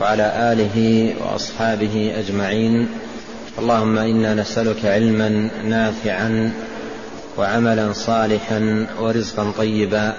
[0.00, 2.88] وعلى آله وأصحابه أجمعين.
[3.58, 6.52] اللهم إنا نسألك علما نافعا
[7.38, 10.16] وعملا صالحا ورزقا طيبا.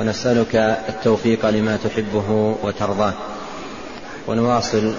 [0.00, 0.56] ونسألك
[0.88, 3.12] التوفيق لما تحبه وترضاه.
[4.26, 4.94] ونواصل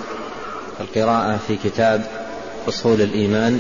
[0.80, 2.06] القراءة في كتاب
[2.68, 3.60] أصول الإيمان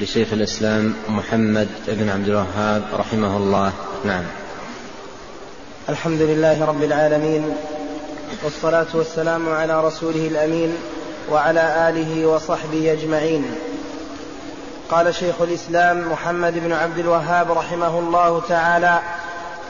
[0.00, 3.72] لشيخ الإسلام محمد بن عبد الوهاب رحمه الله.
[4.04, 4.24] نعم.
[5.88, 7.42] الحمد لله رب العالمين.
[8.44, 10.76] والصلاة والسلام على رسوله الأمين
[11.30, 13.54] وعلى آله وصحبه أجمعين.
[14.90, 19.00] قال شيخ الإسلام محمد بن عبد الوهاب رحمه الله تعالى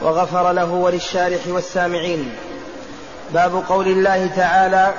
[0.01, 2.31] وغفر له وللشارح والسامعين.
[3.33, 4.93] باب قول الله تعالى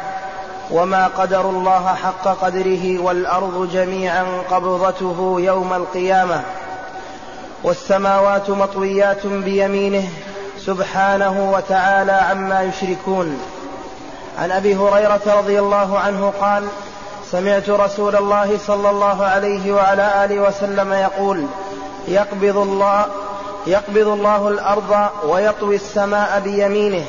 [0.70, 6.42] وما قدر الله حق قدره والأرض جميعا قبضته يوم القيامة
[7.62, 10.08] والسماوات مطويات بيمينه
[10.70, 13.40] سبحانه وتعالى عما يشركون.
[14.38, 16.64] عن أبي هريرة رضي الله عنه قال
[17.30, 21.46] سمعت رسول الله صلى الله عليه وعلى آله وسلم يقول
[22.08, 23.06] يقبض الله
[23.66, 27.04] يقبض الله الأرض ويطوي السماء بيمينه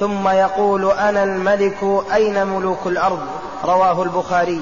[0.00, 3.20] ثم يقول أنا الملك أين ملوك الأرض؟
[3.64, 4.60] رواه البخاري.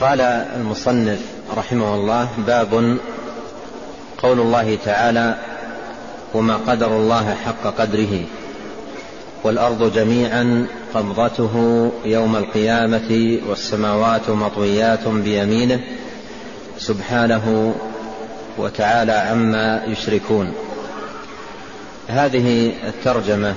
[0.00, 0.20] قال
[0.56, 1.20] المصنف
[1.56, 2.98] رحمه الله باب
[4.22, 5.34] قول الله تعالى
[6.34, 8.24] وما قدر الله حق قدره
[9.44, 15.80] والأرض جميعا قبضته يوم القيامة والسماوات مطويات بيمينه
[16.78, 17.74] سبحانه
[18.58, 20.52] وتعالى عما يشركون.
[22.08, 23.54] هذه الترجمة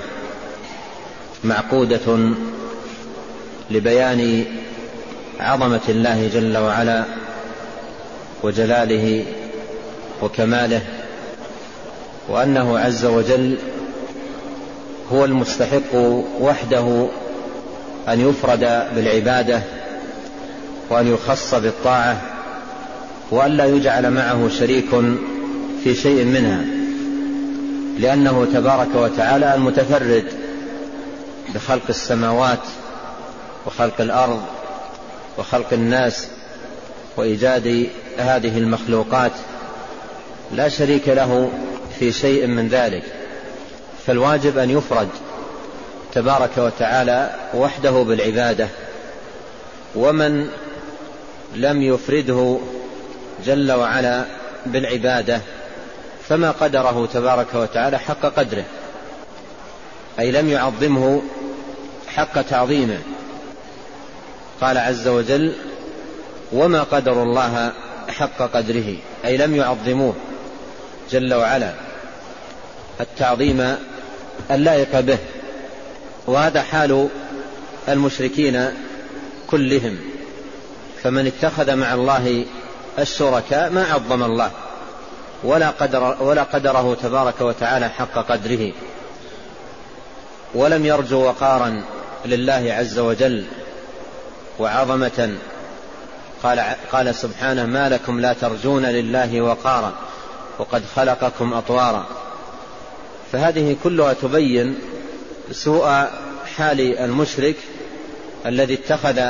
[1.43, 2.33] معقودة
[3.71, 4.45] لبيان
[5.39, 7.03] عظمة الله جل وعلا
[8.43, 9.25] وجلاله
[10.21, 10.81] وكماله
[12.27, 13.57] وأنه عز وجل
[15.11, 15.95] هو المستحق
[16.39, 17.07] وحده
[18.07, 18.59] أن يفرد
[18.95, 19.61] بالعبادة
[20.89, 22.21] وأن يخص بالطاعة
[23.31, 24.89] وأن لا يجعل معه شريك
[25.83, 26.65] في شيء منها
[27.99, 30.25] لأنه تبارك وتعالى المتفرد
[31.55, 32.59] بخلق السماوات
[33.65, 34.41] وخلق الأرض
[35.37, 36.27] وخلق الناس
[37.17, 39.31] وإيجاد هذه المخلوقات
[40.51, 41.51] لا شريك له
[42.01, 43.03] في شيء من ذلك
[44.07, 45.09] فالواجب أن يفرد
[46.13, 48.67] تبارك وتعالى وحده بالعبادة
[49.95, 50.49] ومن
[51.55, 52.57] لم يفرده
[53.45, 54.25] جل وعلا
[54.65, 55.41] بالعبادة
[56.29, 58.65] فما قدره تبارك وتعالى حق قدره
[60.19, 61.21] أي لم يعظمه
[62.07, 62.99] حق تعظيمه.
[64.61, 65.53] قال عز وجل
[66.51, 67.71] وما قدر الله
[68.09, 68.95] حق قدره
[69.25, 70.13] أي لم يعظموه
[71.11, 71.90] جل وعلا.
[73.01, 73.77] التعظيم
[74.51, 75.17] اللائق به
[76.27, 77.09] وهذا حال
[77.89, 78.69] المشركين
[79.47, 79.99] كلهم.
[81.03, 82.45] فمن اتخذ مع الله
[82.99, 84.51] الشركاء ما عظم الله
[85.43, 88.73] ولا قدر ولا قدره تبارك وتعالى حق قدره.
[90.53, 91.83] ولم يرجو وقارا
[92.25, 93.45] لله عز وجل
[94.59, 95.37] وعظمة.
[96.43, 99.93] قال قال سبحانه ما لكم لا ترجون لله وقارا
[100.59, 102.05] وقد خلقكم أطوارا.
[103.31, 104.75] فهذه كلها تبين
[105.51, 106.05] سوء
[106.55, 107.55] حال المشرك
[108.45, 109.21] الذي اتخذ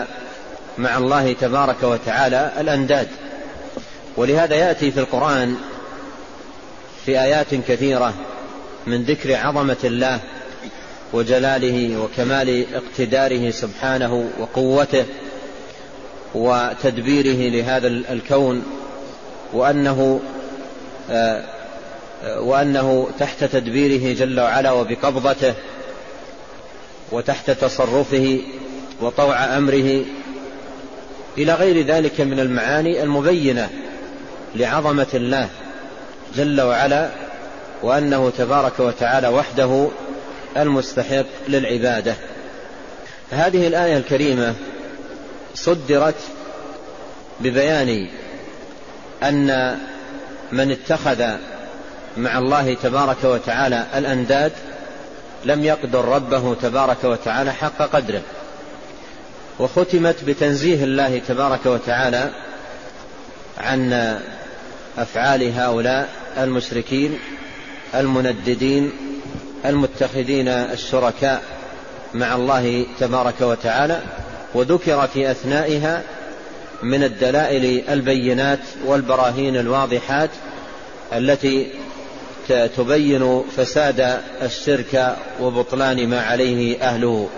[0.78, 3.08] مع الله تبارك وتعالى الأنداد.
[4.18, 5.56] ولهذا يأتي في القرآن
[7.06, 8.14] في آيات كثيرة
[8.88, 10.20] من ذكر عظمة الله
[11.14, 15.06] وجلاله وكمال اقتداره سبحانه وقوته
[16.36, 18.64] وتدبيره لهذا الكون
[19.54, 20.20] وأنه
[22.24, 25.54] وأنه تحت تدبيره جل وعلا وبقبضته
[27.12, 28.40] وتحت تصرفه
[29.02, 30.04] وطوع أمره
[31.38, 33.70] إلى غير ذلك من المعاني المبينة
[34.56, 35.50] لعظمة الله
[36.36, 37.10] جل وعلا
[37.84, 39.88] وأنه تبارك وتعالى وحده
[40.58, 42.16] المستحق للعبادة.
[43.32, 44.56] هذه الآية الكريمة
[45.56, 46.16] صدرت
[47.40, 48.08] ببيان
[49.24, 49.78] أن
[50.52, 51.24] من اتخذ
[52.18, 54.52] مع الله تبارك وتعالى الأنداد
[55.46, 58.22] لم يقدر ربه تبارك وتعالى حق قدره.
[59.60, 62.32] وختمت بتنزيه الله تبارك وتعالى
[63.58, 63.94] عن
[64.98, 67.20] أفعال هؤلاء المشركين
[67.96, 68.92] المنددين
[69.66, 71.42] المتخذين الشركاء
[72.14, 74.02] مع الله تبارك وتعالى
[74.54, 76.04] وذكر في أثنائها
[76.84, 80.30] من الدلائل البينات والبراهين الواضحات
[81.14, 81.72] التي
[82.78, 87.30] تبين فساد الشرك وبطلان ما عليه أهله.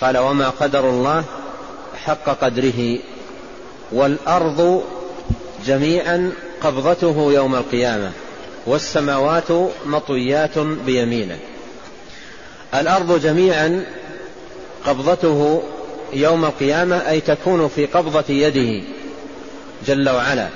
[0.00, 1.24] قال وما قدر الله
[2.04, 2.98] حق قدره
[3.92, 4.84] والأرض
[5.66, 8.12] جميعا قبضته يوم القيامة
[8.66, 9.52] والسماوات
[9.86, 11.38] مطويات بيمينه.
[12.74, 13.84] الأرض جميعا
[14.86, 15.62] قبضته
[16.12, 18.86] يوم القيامة أي تكون في قبضة يده
[19.86, 20.48] جل وعلا.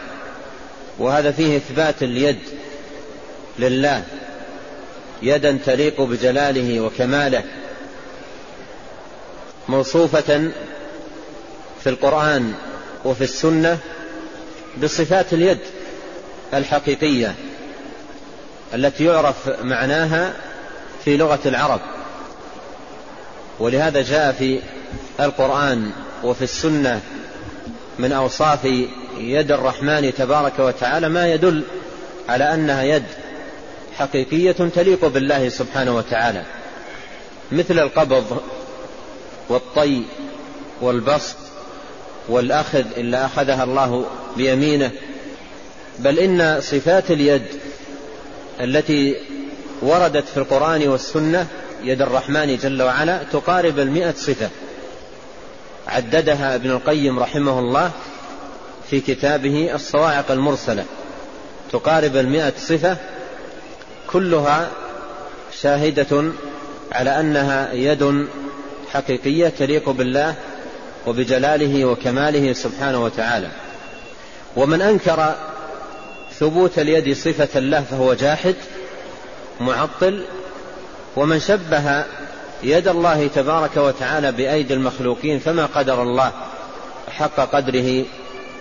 [0.98, 2.38] وهذا فيه إثبات اليد.
[3.58, 4.04] لله
[5.22, 7.44] يدا تليق بجلاله وكماله
[9.68, 10.50] موصوفة
[11.82, 12.54] في القرآن
[13.04, 13.78] وفي السنة
[14.82, 15.58] بصفات اليد
[16.54, 17.34] الحقيقية
[18.74, 20.32] التي يعرف معناها
[21.04, 21.80] في لغة العرب.
[23.58, 24.60] ولهذا جاء في
[25.20, 25.90] القرآن
[26.24, 27.00] وفي السنة
[27.98, 28.64] من أوصاف
[29.18, 31.62] يد الرحمن تبارك وتعالى ما يدل
[32.28, 33.04] على أنها يد.
[33.98, 36.42] حقيقية تليق بالله سبحانه وتعالى
[37.52, 38.40] مثل القبض
[39.48, 40.02] والطي
[40.80, 41.36] والبسط
[42.28, 44.06] والأخذ إلا أخذها الله
[44.36, 44.90] بيمينه.
[45.98, 47.46] بل إن صفات اليد
[48.60, 49.16] التي
[49.82, 51.46] وردت في القرآن والسنة
[51.82, 54.50] يد الرحمن جل وعلا تقارب المئة صفة.
[55.86, 57.90] عددها ابن القيم رحمه الله
[58.90, 60.84] في كتابه الصواعق المرسلة
[61.72, 62.96] تقارب المئة صفة
[64.12, 64.70] كلها
[65.60, 66.32] شاهدة
[66.92, 68.26] على أنها يد
[68.92, 70.34] حقيقية تليق بالله
[71.06, 73.48] وبجلاله وكماله سبحانه وتعالى.
[74.56, 75.34] ومن أنكر
[76.38, 78.54] ثبوت اليد صفة له فهو جاحد
[79.60, 80.24] معطل
[81.16, 82.04] ومن شبه
[82.62, 86.32] يد الله تبارك وتعالى بأيدي المخلوقين فما قدر الله
[87.08, 88.04] حق قدره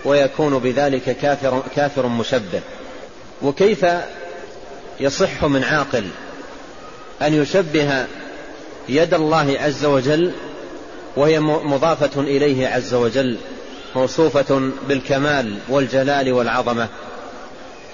[0.04, 2.60] ويكون بذلك كافر, كافر مشبه.
[3.42, 3.86] وكيف
[5.02, 6.04] يصح من عاقل
[7.22, 8.06] أن يشبه
[8.88, 10.32] يد الله عز وجل
[11.16, 13.38] وهي مضافة إليه عز وجل
[13.96, 16.88] موصوفة بالكمال والجلال والعظمة.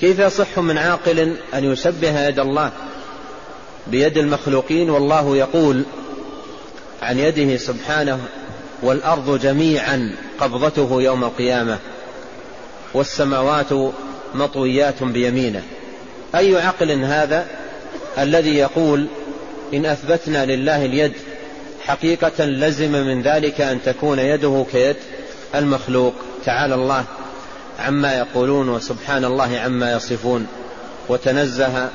[0.00, 2.70] كيف يصح من عاقل أن يشبه يد الله؟
[3.86, 5.82] بيد المخلوقين والله يقول
[7.02, 8.20] عن يده سبحانه
[8.82, 11.78] والأرض جميعا قبضته يوم القيامة
[12.94, 13.92] والسماوات
[14.34, 15.62] مطويات بيمينه.
[16.34, 17.46] أي عقل هذا
[18.18, 19.06] الذي يقول
[19.74, 21.12] إن أثبتنا لله اليد
[21.86, 24.96] حقيقة لزم من ذلك أن تكون يده كيد
[25.54, 26.14] المخلوق
[26.44, 27.04] تعالى الله
[27.78, 30.46] عما يقولون وسبحان الله عما يصفون
[31.08, 31.88] وتنزه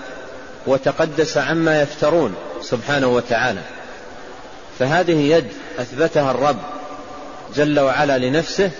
[0.67, 3.61] وتقدس عما يفترون سبحانه وتعالى.
[4.79, 5.47] فهذه يد
[5.79, 6.59] أثبتها الرب
[7.55, 8.71] جل وعلا لنفسه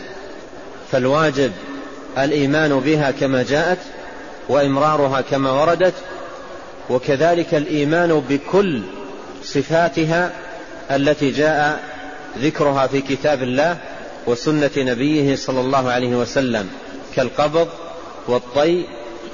[0.91, 1.51] فالواجب
[2.17, 3.77] الإيمان بها كما جاءت
[4.49, 5.93] وإمرارها كما وردت
[6.89, 8.81] وكذلك الإيمان بكل
[9.43, 10.31] صفاتها
[10.91, 11.83] التي جاء
[12.39, 13.77] ذكرها في كتاب الله
[14.27, 16.69] وسنة نبيه صلى الله عليه وسلم
[17.15, 17.67] كالقبض
[18.27, 18.85] والطي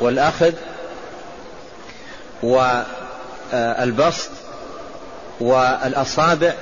[0.02, 0.54] والأخذ
[2.44, 4.30] والبسط
[5.40, 6.54] والأصابع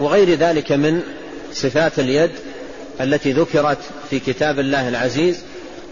[0.00, 1.02] وغير ذلك من
[1.52, 2.30] صفات اليد
[3.00, 3.78] التي ذكرت
[4.10, 5.42] في كتاب الله العزيز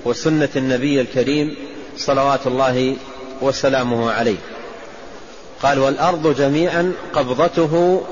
[0.05, 1.57] وسنة النبي الكريم
[2.07, 2.97] صلوات الله
[3.41, 4.37] وسلامه عليه.
[5.63, 8.03] قال والأرض جميعا قبضته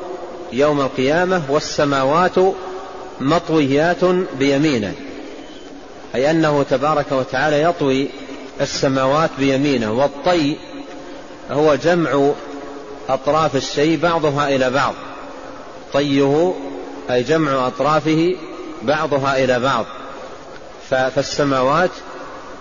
[0.52, 2.34] يوم القيامة والسماوات
[3.20, 4.04] مطويات
[4.38, 4.94] بيمينه.
[6.14, 8.08] أي أنه تبارك وتعالى يطوي
[8.60, 10.56] السماوات بيمينه والطي
[11.50, 12.30] هو جمع
[13.08, 14.94] أطراف الشيء بعضها إلى بعض.
[15.92, 16.54] طيه
[17.10, 18.36] أي جمع أطرافه
[18.82, 19.84] بعضها إلى بعض.
[20.90, 21.90] فالسماوات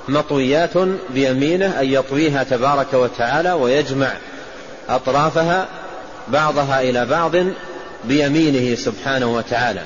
[0.08, 0.74] مطويات
[1.10, 4.14] بيمينه أي يطويها تبارك وتعالى ويجمع
[4.90, 5.68] أطرافها
[6.28, 7.32] بعضها إلى بعض
[8.04, 9.84] بيمينه سبحانه وتعالى.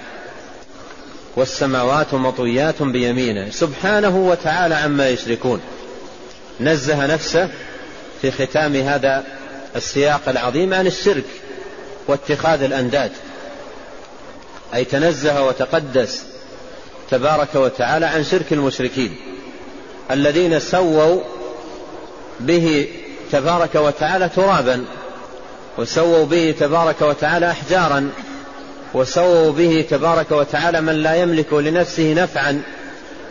[1.36, 3.50] والسماوات مطويات بيمينه.
[3.50, 5.62] سبحانه وتعالى عما يشركون.
[6.60, 7.50] نزه نفسه
[8.22, 9.24] في ختام هذا
[9.76, 11.26] السياق العظيم عن الشرك
[12.08, 13.12] واتخاذ الأنداد.
[14.74, 16.24] أي تنزه وتقدس
[17.12, 19.31] تبارك وتعالى عن شرك المشركين.
[20.12, 21.22] الذين سووا
[22.40, 22.88] به
[23.32, 24.86] تبارك وتعالى ترابا
[25.78, 28.10] وسووا به تبارك وتعالى أحجارا
[28.94, 32.62] وسووا به تبارك وتعالى من لا يملك لنفسه نفعا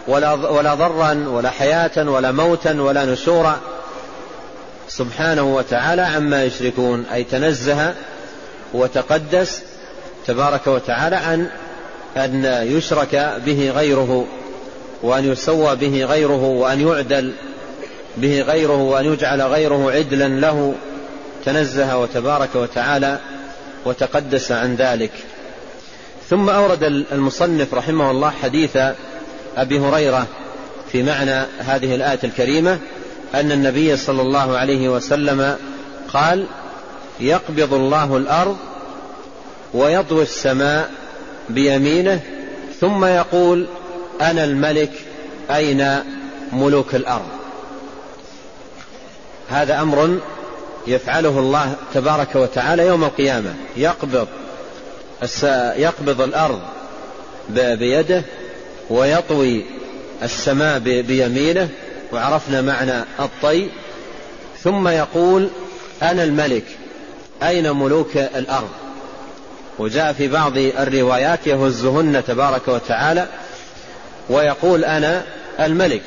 [0.09, 3.61] ولا ولا ضرا ولا حياة ولا موتا ولا نشورا.
[4.89, 7.95] سبحانه وتعالى عما يشركون أي تنزه
[8.73, 9.63] وتقدس
[10.27, 11.47] تبارك وتعالى عن
[12.17, 14.27] أن يشرك به غيره.
[15.03, 17.33] وأن يسوى به غيره وأن يعدل
[18.17, 20.75] به غيره وأن يجعل غيره عدلا له
[21.45, 23.19] تنزه وتبارك وتعالى
[23.85, 25.13] وتقدس عن ذلك.
[26.31, 28.77] ثم أورد المصنف رحمه الله حديث
[29.57, 30.27] أبي هريرة
[30.93, 32.79] في معنى هذه الآية الكريمة
[33.35, 35.57] أن النبي صلى الله عليه وسلم
[36.13, 36.47] قال
[37.21, 38.57] يقبض الله الأرض
[39.75, 40.91] ويطوي السماء
[41.49, 42.21] بيمينه
[42.81, 43.67] ثم يقول
[44.21, 44.91] أنا الملك
[45.51, 45.99] أين
[46.53, 47.29] ملوك الأرض؟
[49.51, 50.19] هذا أمر
[50.87, 53.55] يفعله الله تبارك وتعالى يوم القيامة.
[53.77, 54.29] يقبض
[55.77, 56.61] يقبض الأرض
[57.49, 58.23] بيده
[58.91, 59.65] ويطوي
[60.23, 61.69] السماء بيمينه
[62.13, 63.69] وعرفنا معنى الطي.
[64.63, 65.49] ثم يقول
[66.03, 66.65] أنا الملك
[67.43, 68.71] أين ملوك الأرض؟
[69.79, 73.29] وجاء في بعض الروايات يهزهن تبارك وتعالى
[74.31, 75.25] ويقول أنا
[75.61, 76.03] الملك.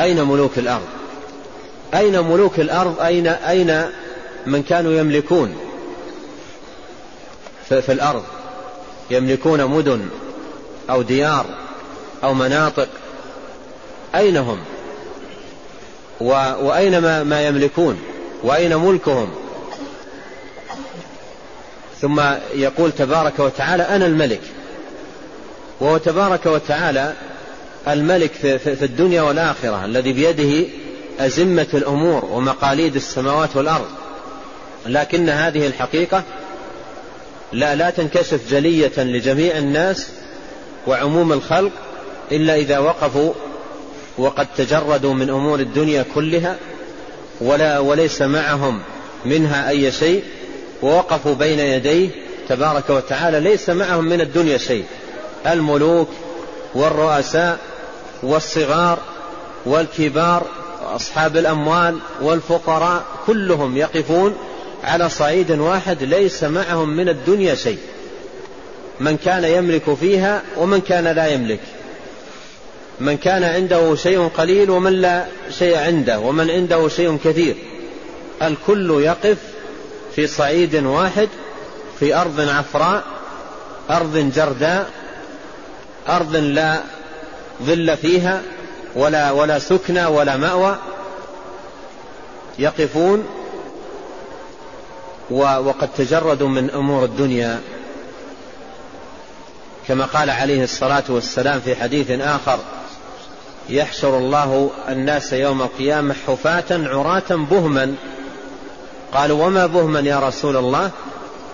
[0.00, 0.86] أين ملوك الأرض؟
[1.94, 3.86] أين ملوك الأرض؟ أين أين
[4.46, 5.56] من كانوا يملكون؟
[7.68, 8.24] في, في الأرض.
[9.10, 10.08] يملكون مدن
[10.90, 11.46] أو ديار
[12.24, 12.88] أو مناطق.
[14.14, 14.58] أين هم؟
[16.20, 18.00] وأين ما, ما يملكون؟
[18.42, 19.30] وأين ملكهم؟
[22.00, 22.20] ثم
[22.54, 24.40] يقول تبارك وتعالى أنا الملك.
[25.80, 27.14] وهو تبارك وتعالى
[27.88, 30.68] الملك في الدنيا والآخرة الذي بيده
[31.20, 33.88] أزمة الأمور ومقاليد السماوات والأرض.
[34.86, 36.22] لكن هذه الحقيقة
[37.52, 40.08] لا لا تنكشف جلية لجميع الناس
[40.86, 41.72] وعموم الخلق
[42.32, 43.32] إلا إذا وقفوا
[44.18, 46.56] وقد تجردوا من أمور الدنيا كلها
[47.40, 48.82] ولا وليس معهم
[49.24, 50.22] منها أي شيء
[50.82, 52.10] ووقفوا بين يديه
[52.48, 54.84] تبارك وتعالى ليس معهم من الدنيا شيء.
[55.46, 56.08] الملوك
[56.74, 57.58] والرؤساء
[58.22, 58.98] والصغار
[59.66, 60.46] والكبار
[60.82, 64.34] وأصحاب الأموال والفقراء كلهم يقفون
[64.84, 67.78] على صعيد واحد ليس معهم من الدنيا شيء.
[69.00, 71.60] من كان يملك فيها ومن كان لا يملك.
[73.00, 75.24] من كان عنده شيء قليل ومن لا
[75.58, 77.56] شيء عنده ومن عنده شيء كثير.
[78.42, 79.38] الكل يقف
[80.14, 81.28] في صعيد واحد
[82.00, 83.04] في أرض عفراء
[83.90, 84.90] أرض جرداء
[86.08, 86.80] أرض لا
[87.66, 88.42] ظل فيها
[88.94, 90.76] ولا ولا سكنى ولا مأوى
[92.58, 93.26] يقفون
[95.30, 97.60] وقد تجردوا من أمور الدنيا.
[99.88, 102.58] كما قال عليه الصلاة والسلام في حديث آخر
[103.68, 107.94] يحشر الله الناس يوم القيامة حفاة عراة بهما.
[109.14, 110.90] قالوا وما بهما يا رسول الله؟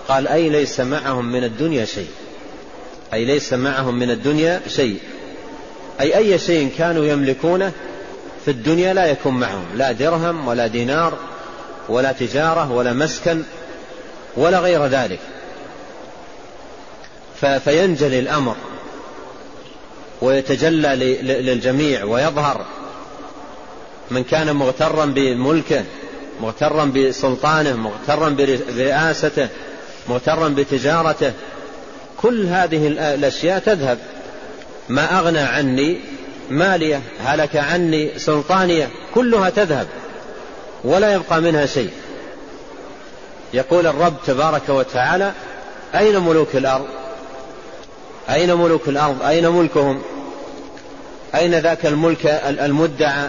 [0.07, 2.09] قال أي ليس معهم من الدنيا شيء.
[3.13, 4.99] أي ليس معهم من الدنيا شيء.
[5.99, 7.71] أي أي شيء كانوا يملكونه
[8.45, 9.65] في الدنيا لا يكون معهم.
[9.75, 11.13] لا درهم ولا دينار
[11.89, 13.43] ولا تجارة ولا مسكن
[14.37, 15.19] ولا غير ذلك.
[17.39, 18.55] فينجلي الأمر
[20.21, 20.95] ويتجلى
[21.41, 22.65] للجميع ويظهر
[24.11, 25.83] من كان مغترا بملكه
[26.41, 29.47] مغترا بسلطانه مغترا برئاسته
[30.09, 31.31] مغترا بتجارته.
[32.17, 33.97] كل هذه الأشياء تذهب.
[34.89, 35.97] ما أغنى عني
[36.49, 39.87] مالية هلك عني سلطانية كلها تذهب
[40.83, 41.91] ولا يبقى منها شيء.
[43.53, 45.33] يقول الرب تبارك وتعالى
[45.95, 46.87] أين ملوك الأرض؟
[48.29, 50.01] أين ملوك الأرض؟ أين ملكهم؟
[51.35, 53.27] أين ذاك الملك المدعى؟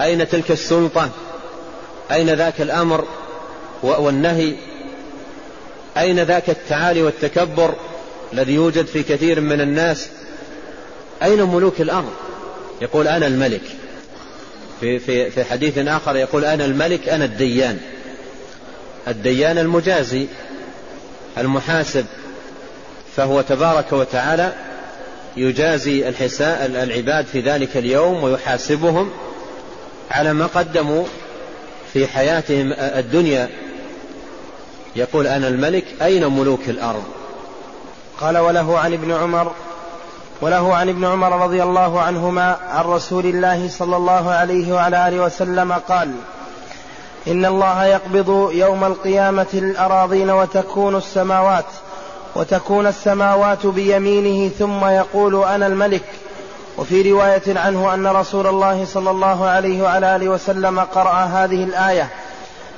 [0.00, 1.10] أين تلك السلطة؟
[2.12, 3.04] أين ذاك الأمر
[3.82, 4.54] والنهي؟
[5.98, 7.74] أين ذاك التعالي والتكبر
[8.32, 10.08] الذي يوجد في كثير من الناس؟
[11.22, 12.10] أين ملوك الأرض؟
[12.82, 13.62] يقول أنا الملك.
[14.80, 17.78] في, في, في حديث آخر يقول أنا الملك أنا الديان.
[19.08, 20.26] الديان المجازي
[21.38, 22.06] المحاسب
[23.16, 24.52] فهو تبارك وتعالى
[25.36, 29.10] يجازي الحساء العباد في ذلك اليوم ويحاسبهم
[30.10, 31.04] على ما قدموا
[31.92, 33.48] في حياتهم الدنيا.
[34.96, 37.04] يقول أنا الملك أين ملوك الأرض؟
[38.20, 39.54] قال وله عن ابن عمر
[40.42, 45.20] وله عن ابن عمر رضي الله عنهما عن رسول الله صلى الله عليه وعلى آله
[45.22, 46.12] وسلم قال
[47.28, 51.64] إن الله يقبض يوم القيامة الأراضين وتكون السماوات
[52.34, 56.04] وتكون السماوات بيمينه ثم يقول أنا الملك.
[56.78, 62.08] وفي رواية عنه أن رسول الله صلى الله عليه وعلى آله وسلم قرأ هذه الآية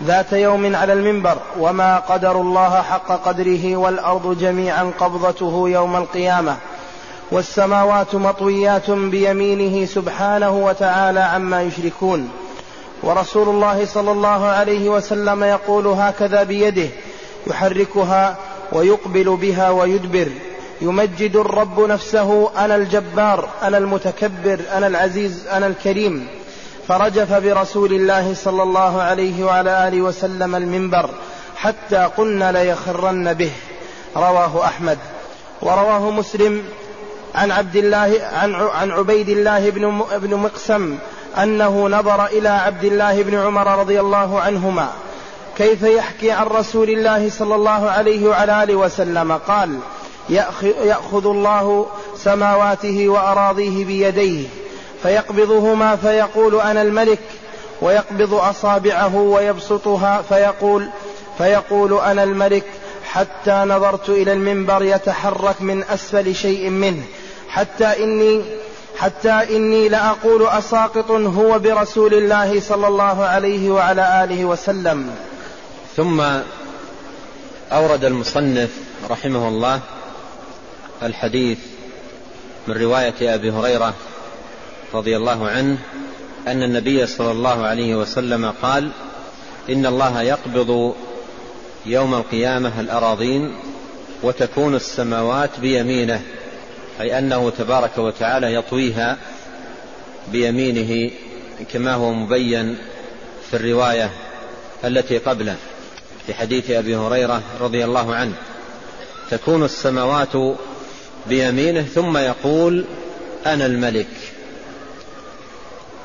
[0.04, 6.57] ذات يوم على المنبر وما قدر الله حق قدره والأرض جميعا قبضته يوم القيامة.
[7.32, 12.30] والسماوات مطويات بيمينه سبحانه وتعالى عما يشركون.
[13.02, 16.88] ورسول الله صلى الله عليه وسلم يقول هكذا بيده
[17.46, 18.36] يحركها
[18.72, 20.28] ويقبل بها ويدبر.
[20.80, 26.28] يمجد الرب نفسه أنا الجبار أنا المتكبر أنا العزيز أنا الكريم.
[26.88, 31.10] فرجف برسول الله صلى الله عليه وعلى آله وسلم المنبر
[31.56, 33.52] حتى قلنا ليخرن به.
[34.16, 34.98] رواه أحمد.
[35.62, 36.62] ورواه مسلم
[37.34, 40.98] عن عبد الله عن عن عبيد الله بن بن مقسم
[41.42, 44.92] أنه نظر إلى عبد الله بن عمر رضي الله عنهما.
[45.58, 49.78] كيف يحكي عن رسول الله صلى الله عليه وعلى آله وسلم؟ قال
[50.84, 51.86] يأخذ الله
[52.16, 54.46] سماواته وأراضيه بيديه
[55.02, 57.18] فيقبضهما فيقول أنا الملك
[57.82, 60.88] ويقبض أصابعه ويبسطها فيقول
[61.38, 62.64] فيقول أنا الملك
[63.04, 67.02] حتى نظرت إلى المنبر يتحرك من أسفل شيء منه.
[67.52, 68.42] حتى إني
[68.97, 75.11] حتى إني لاقول أساقط هو برسول الله صلى الله عليه وعلى آله وسلم.
[75.97, 76.23] ثم
[77.73, 78.71] أورد المصنف
[79.11, 79.80] رحمه الله
[81.02, 81.59] الحديث
[82.68, 83.94] من رواية أبي هريرة
[84.94, 85.78] رضي الله عنه
[86.47, 88.90] أن النبي صلى الله عليه وسلم قال
[89.71, 90.94] إن الله يقبض
[91.87, 93.54] يوم القيامة الأراضين
[94.23, 96.23] وتكون السماوات بيمينه.
[97.02, 99.16] أي أنه تبارك وتعالى يطويها
[100.32, 101.11] بيمينه
[101.73, 102.78] كما هو مبين
[103.50, 104.11] في الرواية
[104.85, 105.56] التي قبله
[106.26, 108.35] في حديث أبي هريرة رضي الله عنه.
[109.30, 110.56] تكون السماوات
[111.26, 112.85] بيمينه ثم يقول
[113.47, 114.09] أنا الملك.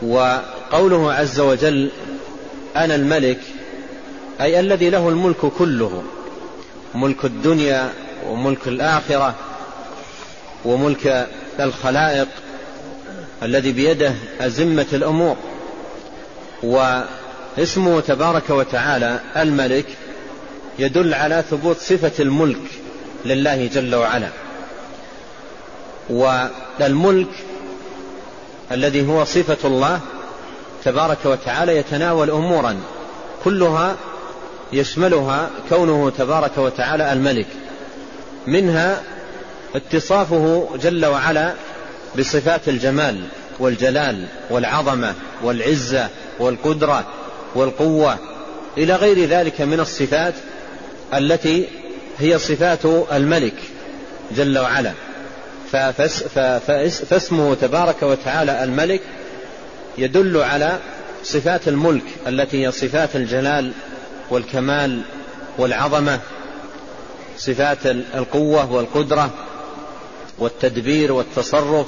[0.02, 1.92] وقوله عز وجل
[2.76, 3.40] أنا الملك
[4.42, 6.04] أي الذي له الملك كله
[6.96, 7.94] ملك الدنيا
[8.28, 9.36] وملك الآخرة
[10.68, 11.28] وملك
[11.60, 12.28] الخلائق
[13.44, 15.36] الذي بيده أزمة الأمور.
[16.64, 19.86] واسمه تبارك وتعالى الملك
[20.80, 22.62] يدل على ثبوت صفة الملك
[23.26, 24.30] لله جل وعلا.
[26.10, 27.30] والملك
[28.72, 30.00] الذي هو صفة الله
[30.86, 32.80] تبارك وتعالى يتناول أمورا
[33.44, 33.96] كلها
[34.74, 37.48] يشملها كونه تبارك وتعالى الملك.
[38.48, 39.02] منها
[39.76, 41.54] اتصافه جل وعلا
[42.20, 43.22] بصفات الجمال
[43.60, 47.08] والجلال والعظمة والعزة والقدرة
[47.56, 48.18] والقوة
[48.78, 50.34] إلى غير ذلك من الصفات
[51.14, 51.68] التي
[52.20, 53.56] هي صفات الملك
[54.36, 54.94] جل وعلا.
[57.10, 59.02] فاسمه تبارك وتعالى الملك
[59.98, 60.78] يدل على
[61.24, 63.72] صفات الملك التي هي صفات الجلال
[64.30, 65.02] والكمال
[65.58, 66.20] والعظمة
[67.38, 69.47] صفات القوة والقدرة.
[70.40, 71.86] والتدبير والتصرف.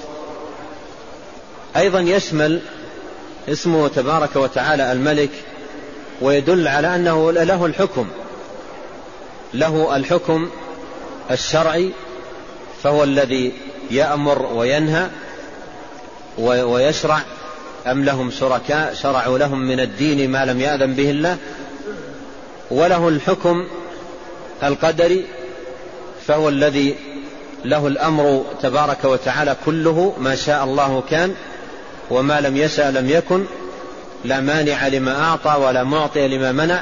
[1.77, 2.62] أيضا يشمل
[3.49, 5.29] اسمه تبارك وتعالى الملك
[6.21, 8.07] ويدل على أنه له الحكم.
[9.53, 10.49] له الحكم
[11.31, 11.91] الشرعي
[12.83, 13.53] فهو الذي
[13.91, 15.09] يأمر وينهى
[16.38, 17.21] ويشرع.
[17.88, 21.38] أم لهم شركاء؟ شرعوا لهم من الدين ما لم يأذن به الله.
[22.71, 23.67] وله الحكم
[24.63, 25.25] القدري
[26.27, 26.95] فهو الذي
[27.65, 31.35] له الأمر تبارك وتعالى كله ما شاء الله كان
[32.09, 33.45] وما لم يشاء لم يكن
[34.25, 36.81] لا مانع لما أعطى ولا معطي لما منع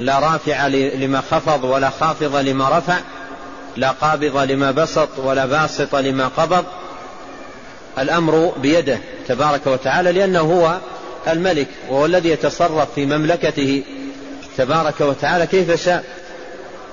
[0.00, 2.98] لا رافع لما خفض ولا خافض لما رفع
[3.76, 6.64] لا قابض لما بسط ولا باسط لما قبض.
[7.98, 10.78] الأمر بيده تبارك وتعالى لأنه هو
[11.28, 13.84] الملك وهو الذي يتصرف في مملكته
[14.56, 16.04] تبارك وتعالى كيف شاء.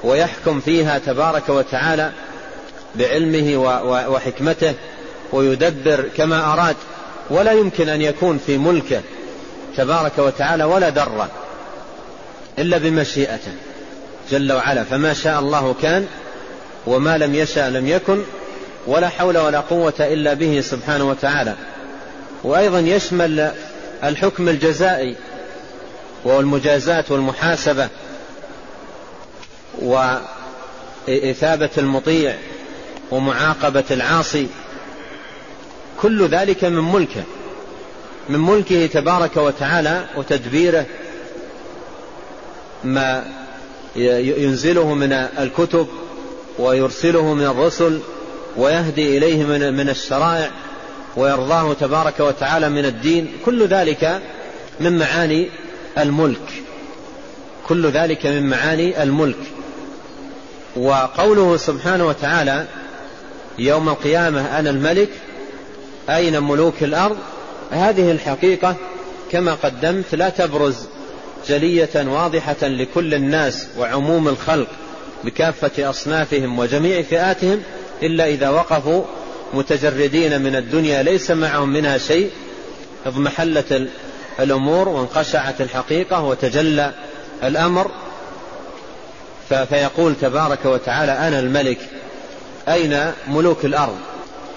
[0.06, 2.12] ويحكم فيها تبارك وتعالى
[2.96, 3.58] بعلمه
[4.10, 4.74] وحكمته
[5.32, 6.76] ويدبر كما أراد.
[7.30, 9.02] ولا يمكن أن يكون في ملكه
[9.78, 11.30] تبارك وتعالى ولا ذرة
[12.60, 13.52] إلا بمشيئته
[14.32, 14.84] جل وعلا.
[14.84, 16.08] فما شاء الله كان
[16.88, 18.22] وما لم يشأ لم يكن
[18.88, 21.54] ولا حول ولا قوة إلا به سبحانه وتعالى.
[22.44, 23.52] وأيضا يشمل
[24.04, 25.16] الحكم الجزائي
[26.24, 27.88] والمجازات والمحاسبة
[29.82, 32.36] وإثابة المطيع
[33.12, 34.48] ومعاقبة العاصي
[36.02, 37.24] كل ذلك من ملكه
[38.30, 40.86] من ملكه تبارك وتعالى وتدبيره
[42.84, 43.26] ما
[43.96, 45.88] ينزله من الكتب
[46.60, 48.00] ويرسله من الرسل
[48.58, 50.52] ويهدي إليه من, الشرائع
[51.18, 54.22] ويرضاه تبارك وتعالى من الدين كل ذلك
[54.80, 55.50] من معاني
[55.98, 56.64] الملك
[57.68, 59.55] كل ذلك من معاني الملك.
[60.76, 62.66] وقوله سبحانه وتعالى
[63.60, 65.10] يوم القيامة أنا الملك
[66.10, 67.18] أين ملوك الأرض؟
[67.72, 68.76] هذه الحقيقة
[69.32, 70.76] كما قدمت لا تبرز
[71.48, 74.68] جلية واضحة لكل الناس وعموم الخلق
[75.24, 77.62] بكافة أصنافهم وجميع فئاتهم
[78.04, 79.04] إلا إذا وقفوا
[79.54, 82.30] متجردين من الدنيا ليس معهم منها شيء
[83.06, 83.90] اضمحلت
[84.40, 86.94] الأمور وانقشعت الحقيقة وتجلى
[87.44, 87.92] الأمر.
[89.50, 91.78] فيقول تبارك وتعالى أنا الملك
[92.68, 93.98] أين ملوك الأرض؟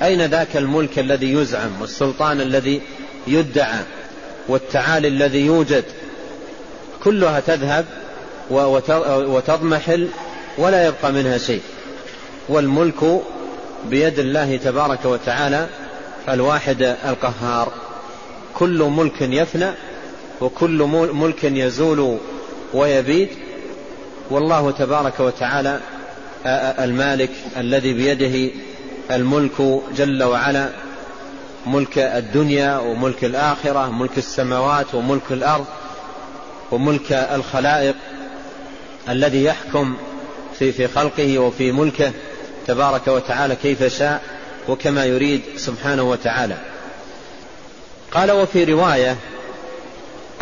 [0.03, 2.81] أين ذاك الملك الذي يزعم والسلطان الذي
[3.27, 3.81] يدعى
[4.48, 5.85] والتعالي الذي يوجد؟
[7.05, 7.85] كلها تذهب
[9.11, 10.09] وتضمحل
[10.59, 11.62] ولا يبقى منها شيء.
[12.48, 13.20] والملك
[13.90, 15.66] بيد الله تبارك وتعالى
[16.29, 17.72] الواحد القهار.
[18.55, 19.70] كل ملك يفنى
[20.40, 22.18] وكل ملك يزول
[22.74, 23.29] ويبيد
[24.31, 25.81] والله تبارك وتعالى
[26.79, 28.55] المالك الذي بيده
[29.11, 30.69] الملك جل وعلا
[31.67, 35.67] ملك الدنيا وملك الآخرة ملك السماوات وملك الأرض
[36.71, 37.95] وملك الخلائق
[39.09, 39.97] الذي يحكم
[40.59, 42.12] في في خلقه وفي ملكه
[42.67, 44.23] تبارك وتعالى كيف شاء
[44.69, 46.57] وكما يريد سبحانه وتعالى.
[48.12, 49.17] قال وفي رواية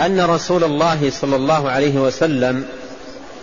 [0.00, 2.64] أن رسول الله صلى الله عليه وسلم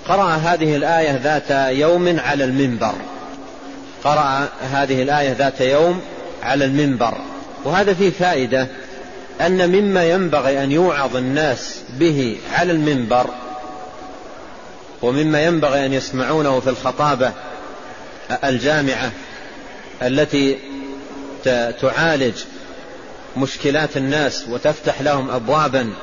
[0.08, 2.94] قرأ هذه الآية ذات يوم على المنبر.
[4.04, 6.02] قرأ هذه الآية ذات يوم
[6.44, 7.18] على المنبر.
[7.64, 8.68] وهذا فيه فائدة
[9.42, 13.28] أن مما ينبغي أن يوعظ الناس به على المنبر
[15.02, 17.32] ومما ينبغي أن يسمعونه في الخطابة
[18.44, 19.12] الجامعة
[20.02, 20.58] التي
[21.82, 22.34] تعالج
[23.38, 25.94] مشكلات الناس وتفتح لهم أبوابا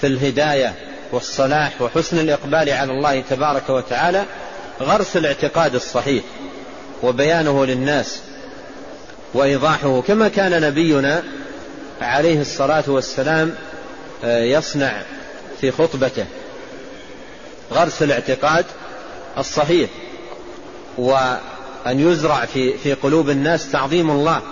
[0.00, 0.74] في الهداية.
[1.12, 4.24] والصلاح وحسن الإقبال على الله تبارك وتعالى
[4.80, 6.24] غرس الاعتقاد الصحيح
[7.02, 8.20] وبيانه للناس
[9.34, 10.00] وإيضاحه.
[10.00, 11.22] كما كان نبينا
[12.00, 13.54] عليه الصلاة والسلام
[14.24, 15.02] آه، يصنع
[15.60, 16.26] في خطبته
[17.72, 18.64] غرس الاعتقاد
[19.38, 19.90] الصحيح
[20.98, 21.40] وأن
[21.86, 24.42] يزرع في في قلوب الناس تعظيم الله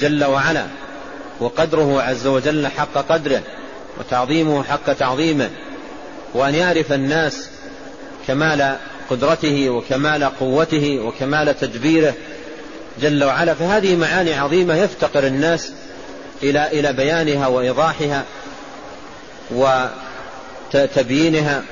[0.00, 0.66] جل وعلا
[1.40, 3.42] وقدره عز وجل حق قدره
[3.98, 5.50] وتعظيمه حق تعظيمه.
[6.34, 7.48] وأن يعرف الناس
[8.26, 8.76] كمال
[9.10, 12.14] قدرته وكمال قوته وكمال تدبيره
[13.00, 15.72] جل وعلا فهذه معاني عظيمة يفتقر الناس
[16.42, 18.24] إلى إلى بيانها وإيضاحها
[20.74, 21.62] وتبيينها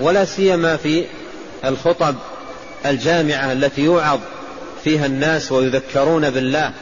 [0.00, 1.04] ولا سيما في
[1.64, 2.14] الخطب
[2.86, 4.20] الجامعة التي يوعظ
[4.84, 6.72] فيها الناس ويذكرون بالله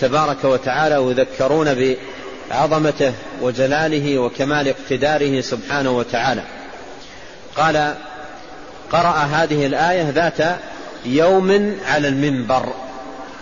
[0.00, 1.96] تبارك وتعالى ويذكرون
[2.50, 6.42] بعظمته وجلاله وكمال اقتداره سبحانه وتعالى.
[7.58, 7.94] قال
[8.92, 10.58] قرأ هذه الآية ذات
[11.04, 12.72] يوم على المنبر.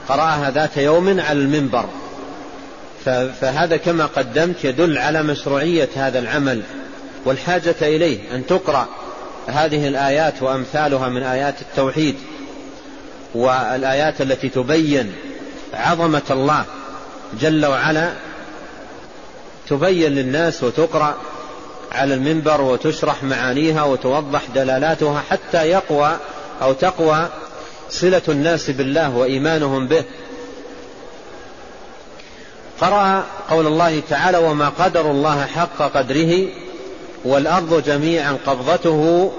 [0.09, 1.85] قرأها ذات يوم على المنبر.
[3.40, 6.62] فهذا كما قدمت يدل على مشروعية هذا العمل.
[7.24, 8.87] والحاجة إليه أن تقرأ
[9.46, 12.16] هذه الآيات وأمثالها من آيات التوحيد
[13.35, 15.12] والآيات التي تبين
[15.74, 16.64] عظمة الله
[17.40, 18.12] جل وعلا
[19.68, 21.14] تبين للناس وتقرأ
[21.92, 26.16] على المنبر وتشرح معانيها وتوضح دلالاتها حتى يقوى
[26.62, 27.29] أو تقوى
[27.90, 30.05] صلة الناس بالله وإيمانهم به.
[32.81, 36.49] قرأ قول الله تعالى وما قدر الله حق قدره
[37.25, 39.33] والأرض جميعا قبضته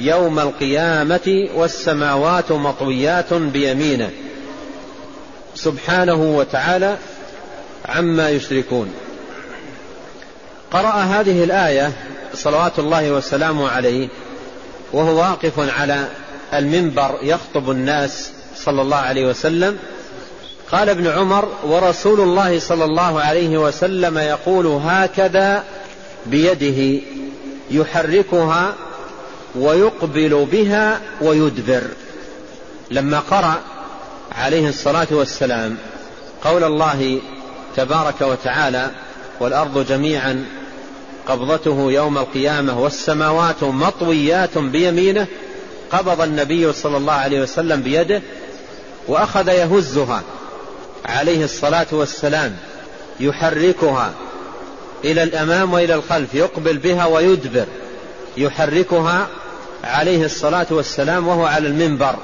[0.00, 4.10] يوم القيامة والسماوات مطويات بيمينه
[5.54, 6.98] سبحانه وتعالى
[7.88, 8.94] عما يشركون.
[10.72, 11.92] قرأ هذه الآية
[12.34, 14.08] صلوات الله وسلامه عليه
[14.92, 16.08] وهو واقف على
[16.54, 19.78] المنبر يخطب الناس صلى الله عليه وسلم.
[20.72, 25.64] قال ابن عمر ورسول الله صلى الله عليه وسلم يقول هكذا
[26.26, 27.02] بيده
[27.70, 28.74] يحركها
[29.54, 31.82] ويقبل بها ويدبر
[32.90, 33.60] لما قرأ
[34.32, 35.76] عليه الصلاة والسلام
[36.44, 37.20] قول الله
[37.76, 38.90] تبارك وتعالى
[39.40, 40.46] والأرض جميعا
[41.28, 45.26] قبضته يوم القيامة والسماوات مطويات بيمينه
[45.90, 48.22] قبض النبي صلى الله عليه وسلم بيده
[49.08, 50.22] وأخذ يهزها
[51.04, 52.56] عليه الصلاة والسلام
[53.20, 54.12] يحركها
[55.04, 57.66] إلى الأمام وإلى الخلف يقبل بها ويدبر
[58.36, 59.28] يحركها
[59.84, 62.16] عليه الصلاة والسلام وهو على المنبر.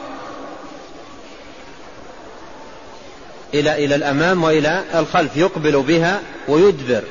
[3.54, 7.02] إلى إلى الأمام وإلى الخلف يقبل بها ويدبر.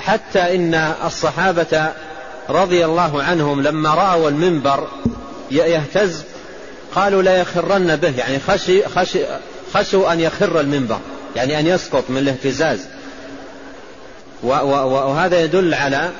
[0.00, 0.74] حتى إن
[1.06, 1.92] الصحابة
[2.48, 4.88] رضي الله عنهم لما رأوا المنبر
[5.50, 6.22] يهتز
[6.94, 9.24] قالوا لا يخرن به يعني خشي خشي
[9.74, 10.98] خشوا أن يخر المنبر
[11.36, 12.80] يعني أن يسقط من الاهتزاز.
[14.42, 16.10] وهذا يدل على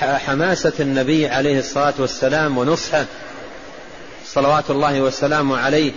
[0.00, 3.04] حماسة النبي عليه الصلاة والسلام ونصحه.
[4.26, 5.92] صلوات الله وسلامه عليه.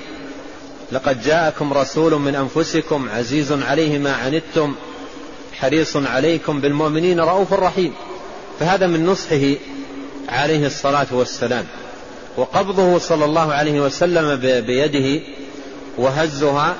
[0.92, 4.76] لقد جاءكم رسول من أنفسكم عزيز عليه ما عنتم.
[5.62, 7.94] حريص عليكم بالمؤمنين رؤوف رحيم.
[8.60, 9.56] فهذا من نصحه
[10.30, 11.66] عليه الصلاة والسلام.
[12.38, 15.26] وقبضه صلى الله عليه وسلم بيده
[15.98, 16.76] وهزها.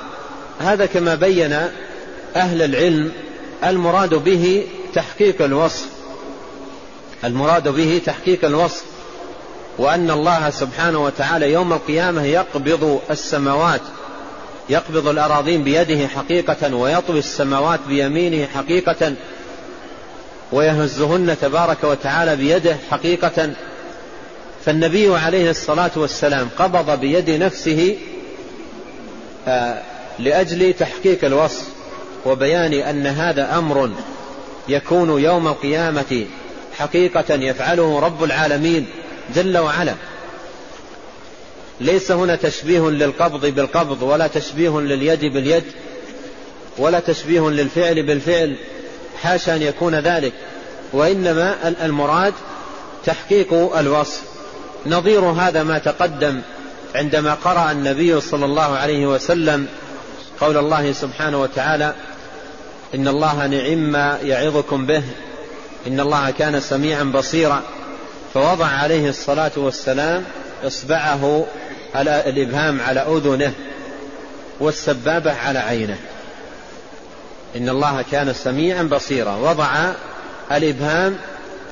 [0.60, 1.52] هذا كما بين
[2.36, 3.12] أهل العلم
[3.64, 5.86] المراد به تحقيق الوصف.
[7.24, 8.84] المراد به تحقيق الوصف.
[9.78, 13.80] وأن الله سبحانه وتعالى يوم القيامة يقبض السماوات
[14.70, 19.14] يقبض الأراضين بيده حقيقة ويطوي السماوات بيمينه حقيقة
[20.52, 23.50] ويهزهن تبارك وتعالى بيده حقيقة.
[24.64, 27.96] فالنبي عليه الصلاة والسلام قبض بيد نفسه
[29.48, 29.82] آه،
[30.18, 31.68] لأجل تحقيق الوصف
[32.26, 33.90] وبيان أن هذا أمر
[34.68, 36.26] يكون يوم القيامة
[36.78, 38.86] حقيقة يفعله رب العالمين
[39.34, 39.94] جل وعلا.
[41.80, 45.64] ليس هنا تشبيه للقبض بالقبض ولا تشبيه لليد باليد
[46.78, 48.56] ولا تشبيه للفعل بالفعل
[49.22, 50.32] حاشا أن يكون ذلك.
[50.92, 52.34] وإنما المراد
[53.06, 54.22] تحقيق الوصف.
[54.86, 56.40] نظير هذا ما تقدم
[56.94, 59.66] عندما قرأ النبي صلى الله عليه وسلم
[60.40, 61.94] قول الله سبحانه وتعالى
[62.94, 65.02] إن الله نعم يعظكم به
[65.86, 67.62] إن الله كان سميعا بصيرا.
[68.34, 70.24] فوضع عليه الصلاة والسلام
[70.66, 71.46] إصبعه
[71.94, 73.52] على الإبهام على أذنه
[74.60, 75.98] والسبابة على عينه.
[77.56, 79.36] إن الله كان سميعا بصيرا.
[79.36, 79.92] وضع
[80.52, 81.16] الإبهام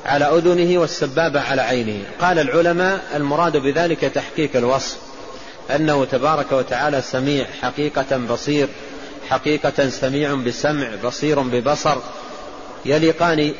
[0.05, 2.03] على أذنه والسبابة على عينه.
[2.21, 4.97] قال العلماء المراد بذلك تحقيق الوصف.
[5.75, 8.67] أنه تبارك وتعالى سميع حقيقة بصير
[9.29, 11.97] حقيقة سميع بسمع بصير ببصر
[12.85, 13.53] يليقان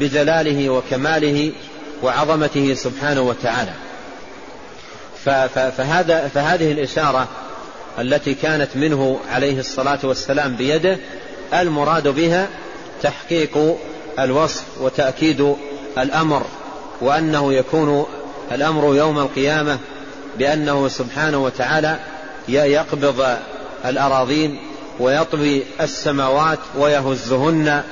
[0.00, 1.52] بجلاله وكماله
[2.02, 3.72] وعظمته سبحانه وتعالى.
[5.26, 7.28] فهذا فهذه الإشارة
[7.98, 10.98] التي كانت منه عليه الصلاة والسلام بيده
[11.54, 12.48] المراد بها
[13.02, 13.78] تحقيق
[14.18, 15.54] الوصف وتأكيد
[15.98, 16.46] الأمر
[17.00, 18.06] وأنه يكون
[18.52, 19.78] الأمر يوم القيامة
[20.38, 21.98] بأنه سبحانه وتعالى
[22.48, 23.36] يقبض
[23.84, 24.58] الأراضين
[25.00, 27.82] ويطوي السماوات ويهزهن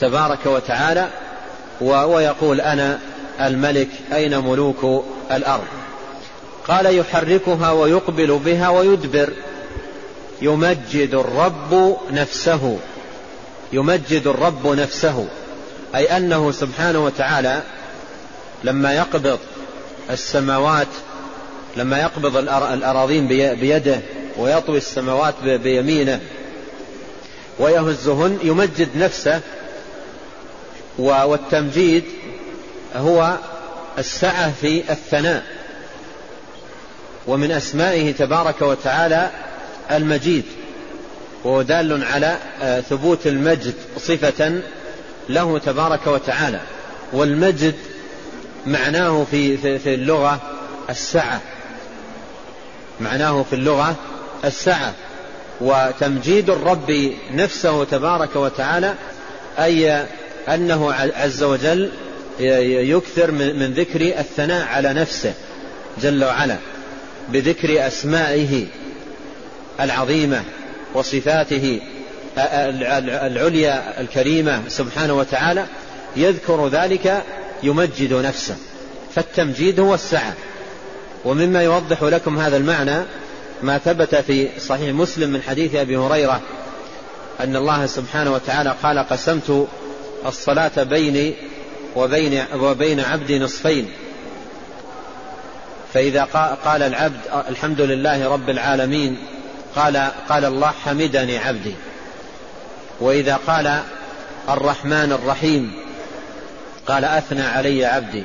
[0.00, 1.08] تبارك وتعالى
[1.80, 2.98] ويقول أنا
[3.40, 5.81] الملك أين ملوك الأرض.
[6.68, 9.32] قال يحركها ويقبل بها ويدبر.
[10.42, 12.78] يمجد الرب نفسه.
[13.72, 15.28] يمجد الرب نفسه.
[15.94, 17.62] أي أنه سبحانه وتعالى
[18.64, 19.38] لما يقبض
[20.10, 20.88] السماوات
[21.76, 24.00] لما يقبض الأراضين بيده
[24.38, 26.20] ويطوي السماوات بيمينه
[27.58, 29.40] ويهزهن يمجد نفسه.
[30.98, 32.04] والتمجيد
[32.96, 33.36] هو
[33.98, 35.51] السعة في الثناء.
[37.26, 39.30] ومن أسمائه تبارك وتعالى
[39.90, 40.44] المجيد
[41.44, 44.60] وهو دال على آه، ثبوت المجد صفة
[45.28, 46.60] له تبارك وتعالى.
[47.12, 47.74] والمجد
[48.66, 50.40] معناه في في اللغة
[50.90, 51.40] السعة.
[53.00, 53.96] معناه في اللغة
[54.44, 54.94] السعة.
[55.60, 58.94] وتمجيد الرب نفسه تبارك وتعالى
[59.58, 60.06] أي
[60.48, 61.90] أنه عز وجل
[62.40, 65.34] يكثر من ذكر الثناء على نفسه
[66.02, 66.56] جل وعلا.
[67.28, 68.66] بذكر أسمائه
[69.80, 70.42] العظيمة
[70.94, 71.80] وصفاته
[72.38, 75.66] العليا الكريمة سبحانه وتعالى
[76.16, 77.22] يذكر ذلك
[77.62, 78.56] يمجد نفسه.
[79.14, 80.34] فالتمجيد هو السعة.
[81.24, 83.04] ومما يوضح لكم هذا المعنى
[83.62, 86.40] ما ثبت في صحيح مسلم من حديث أبي هريرة
[87.40, 89.68] أن الله سبحانه وتعالى قال قسمت
[90.26, 91.34] الصلاة بيني
[91.96, 93.88] وبين, وبين عبدي نصفين.
[95.94, 96.24] فإذا
[96.64, 99.18] قال العبد الحمد لله رب العالمين
[99.76, 101.74] قال قال الله حمدني عبدي.
[103.00, 103.80] وإذا قال
[104.48, 105.72] الرحمن الرحيم
[106.86, 108.24] قال أثنى علي عبدي.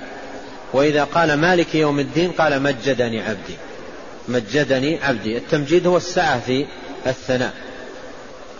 [0.73, 3.55] وإذا قال مالك يوم الدين قال مجدني عبدي.
[4.27, 5.37] مجدني عبدي.
[5.37, 6.65] التمجيد هو السعة في
[7.07, 7.53] الثناء.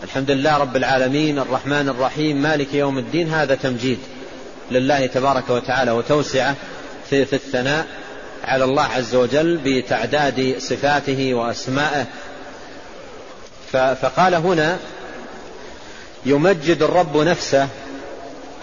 [0.03, 3.99] الحمد لله رب العالمين الرحمن الرحيم مالك يوم الدين هذا تمجيد
[4.71, 6.55] لله تبارك وتعالى وتوسعة
[7.09, 7.87] في, في الثناء.
[8.47, 12.05] على الله عز وجل بتعداد صفاته وأسمائه.
[13.71, 14.77] فقال هنا
[16.25, 17.67] يمجد الرب نفسه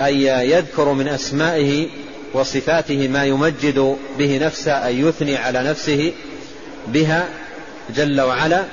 [0.02, 1.88] أي يذكر من أسمائه
[2.34, 6.12] وصفاته ما يمجد به نفسه أي يثني على نفسه
[6.86, 7.28] بها
[7.96, 8.64] جل وعلا.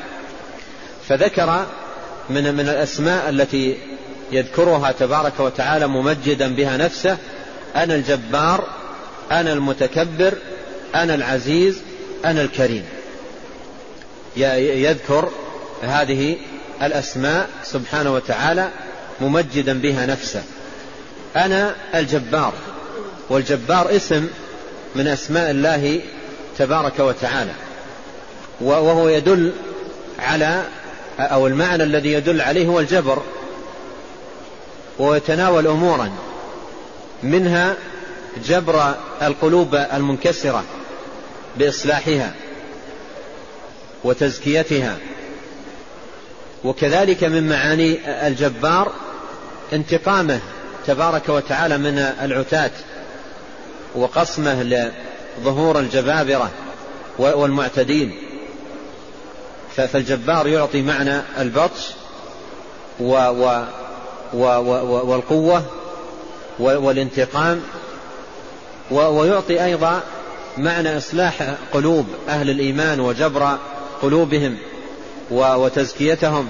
[1.07, 1.65] فذكر
[2.29, 3.77] من من الأسماء التي
[4.31, 7.17] يذكرها تبارك وتعالى ممجدا بها نفسه
[7.75, 8.67] أنا الجبار
[9.31, 10.33] أنا المتكبر
[10.95, 11.77] أنا العزيز
[12.25, 12.85] أنا الكريم.
[14.35, 15.29] يذكر
[15.83, 16.37] هذه
[16.81, 18.69] الأسماء سبحانه وتعالى
[19.21, 20.43] ممجدا بها نفسه.
[21.35, 22.53] أنا الجبار
[23.29, 24.27] والجبار اسم
[24.95, 26.01] من أسماء الله
[26.57, 27.53] تبارك وتعالى.
[28.61, 29.53] وهو يدل
[30.19, 30.63] على
[31.19, 33.21] أو المعنى الذي يدل عليه هو الجبر.
[34.99, 36.11] ويتناول أمورا
[37.23, 37.75] منها
[38.45, 40.63] جبر القلوب المنكسرة.
[41.57, 42.33] بإصلاحها
[44.03, 44.97] وتزكيتها.
[46.63, 48.91] وكذلك من معاني الجبار
[49.73, 50.39] انتقامه
[50.87, 52.71] تبارك وتعالى من العتاة
[53.95, 56.51] وقصمه لظهور الجبابرة
[57.17, 58.15] والمعتدين.
[59.75, 61.87] فالجبار يعطي معنى البطش
[62.99, 63.65] و و
[64.33, 65.63] و و والقوة
[66.59, 67.61] والانتقام
[68.91, 70.01] ويعطي أيضا
[70.57, 73.57] معنى إصلاح قلوب أهل الإيمان وجبر
[74.01, 74.57] قلوبهم
[75.31, 76.49] وتزكيتهم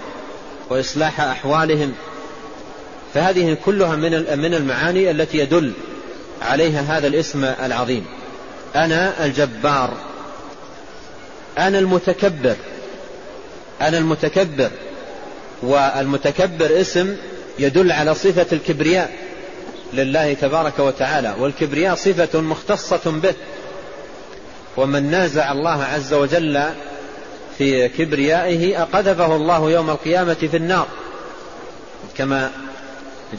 [0.70, 1.94] وإصلاح أحوالهم
[3.14, 5.74] فهذه كلها من من المعاني التي يدل
[6.42, 8.06] عليها هذا الاسم العظيم.
[8.76, 9.94] أنا الجبار
[11.58, 12.56] أنا المتكبر
[13.82, 14.70] أنا المتكبر
[15.64, 17.16] والمتكبر اسم
[17.60, 19.12] يدل على صفة الكبرياء
[19.94, 23.34] لله تبارك وتعالى والكبرياء صفة مختصة به.
[24.78, 26.64] ومن نازع الله عز وجل
[27.58, 30.88] في كبريائه أقذفه الله يوم القيامة في النار.
[32.18, 32.52] كما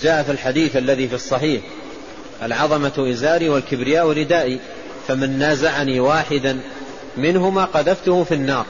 [0.03, 1.63] جاء في الحديث الذي في الصحيح
[2.43, 4.61] العظمة إزاري والكبرياء ردائي
[5.09, 6.61] فمن نازعني واحدا
[7.17, 8.67] منهما قذفته في النار.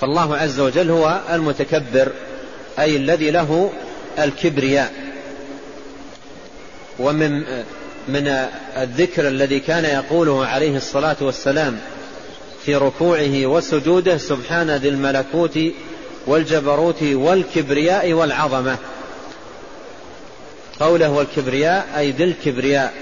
[0.00, 2.12] فالله عز وجل هو المتكبر
[2.78, 3.72] أي الذي له
[4.18, 4.92] الكبرياء.
[6.98, 7.44] ومن
[8.08, 8.28] من
[8.76, 11.78] الذكر الذي كان يقوله عليه الصلاة والسلام
[12.64, 15.58] في ركوعه وسجوده سبحان ذي الملكوت
[16.26, 18.76] والجبروت والكبرياء والعظمة.
[20.80, 22.94] قوله والكبرياء أي ذي الكبرياء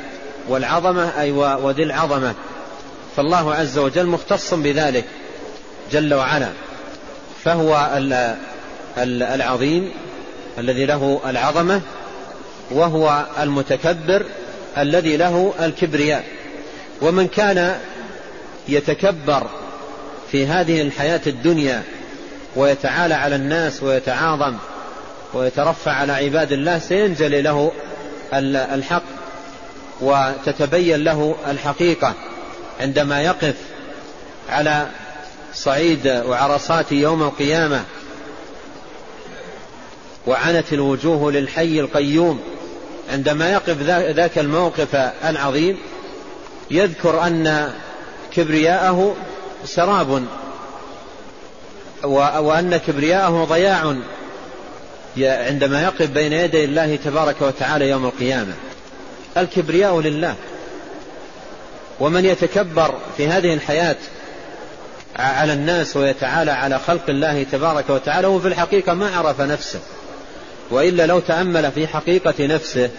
[0.49, 2.35] والعظمة أي وذي العظمة.
[3.17, 5.05] فالله عز وجل مختص بذلك
[5.93, 6.49] جل وعلا.
[7.45, 7.91] فهو
[8.99, 9.93] العظيم
[10.59, 11.81] الذي له العظمة
[12.71, 14.27] وهو المتكبر
[14.79, 16.25] الذي له الكبرياء.
[17.03, 17.79] ومن كان
[18.69, 19.47] يتكبر
[20.33, 21.83] في هذه الحياة الدنيا
[22.57, 24.57] ويتعالى على الناس ويتعاظم
[25.35, 27.73] ويترفع على عباد الله سينجلي له
[28.75, 29.03] الحق
[30.01, 32.15] وتتبين له الحقيقة.
[32.81, 33.55] عندما يقف
[34.49, 34.87] على
[35.55, 37.85] صعيد وعرصات يوم القيامة
[40.27, 42.41] وعنت الوجوه للحي القيوم
[43.11, 43.83] عندما يقف
[44.17, 45.79] ذاك الموقف العظيم
[46.71, 47.73] يذكر أن
[48.33, 49.17] كبرياءه
[49.65, 50.25] سراب
[52.05, 53.97] وأن كبرياءه ضياع
[55.19, 58.55] عندما يقف بين يدي الله تبارك وتعالى يوم القيامة.
[59.37, 60.35] الكبرياء لله.
[62.01, 63.97] ومن يتكبر في هذه الحياة
[65.17, 69.81] على الناس ويتعالى على خلق الله تبارك وتعالى هو في الحقيقة ما عرف نفسه.
[70.73, 72.91] وإلا لو تأمل في حقيقة نفسه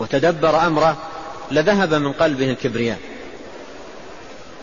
[0.00, 0.96] وتدبر أمره
[1.50, 2.98] لذهب من قلبه الكبرياء.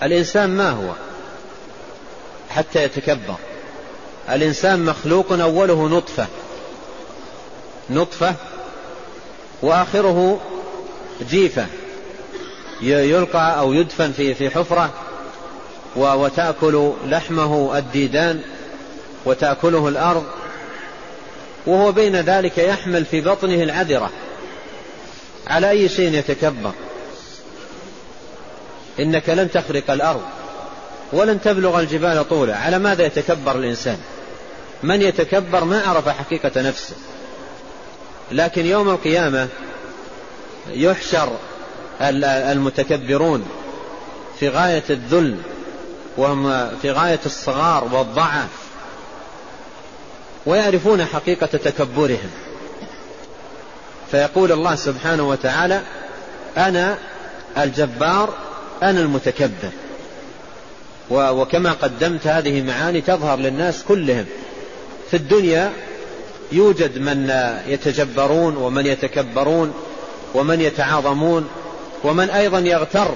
[0.04, 0.94] الإنسان ما هو
[2.50, 3.36] حتى يتكبر؟
[4.30, 6.28] الإنسان مخلوق أوله نطفة.
[7.90, 8.36] نطفة
[9.62, 10.40] وآخره
[11.30, 11.66] جيفة.
[12.82, 14.90] يلقى أو يدفن في في حفرة
[15.96, 18.42] وتأكل لحمه الديدان
[19.26, 20.26] وتأكله الأرض
[21.70, 24.10] وهو بين ذلك يحمل في بطنه العذرة.
[25.48, 26.72] على أي شيء يتكبر؟
[29.00, 30.22] إنك لن تخرق الأرض
[31.14, 32.58] ولن تبلغ الجبال طولا.
[32.58, 33.98] على ماذا يتكبر الإنسان؟
[34.84, 36.96] من يتكبر ما عرف حقيقة نفسه.
[38.32, 39.48] لكن يوم القيامة
[40.74, 41.38] يحشر
[42.02, 43.46] المتكبرون
[44.40, 45.38] في غاية الذل
[46.18, 48.69] وهم في غاية الصغار والضعف.
[50.50, 52.30] ويعرفون حقيقة تكبرهم.
[54.12, 55.82] فيقول الله سبحانه وتعالى
[56.58, 56.98] أنا
[57.58, 58.34] الجبار
[58.84, 59.72] أنا المتكبر.
[61.12, 64.26] وكما قدمت هذه معاني تظهر للناس كلهم.
[65.12, 65.72] في الدنيا
[66.52, 67.32] يوجد من
[67.68, 69.74] يتجبرون ومن يتكبرون
[70.36, 71.48] ومن يتعاظمون
[72.04, 73.12] ومن أيضا يغتر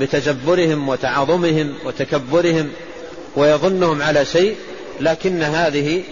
[0.00, 2.70] بتجبرهم وتعاظمهم وتكبرهم
[3.36, 4.56] ويظنهم على شيء
[5.00, 6.02] لكن هذه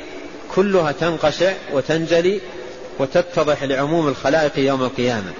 [0.56, 2.40] كلها تنقشع وتنجلي
[2.98, 5.32] وتتضح لعموم الخلائق يوم القيامة.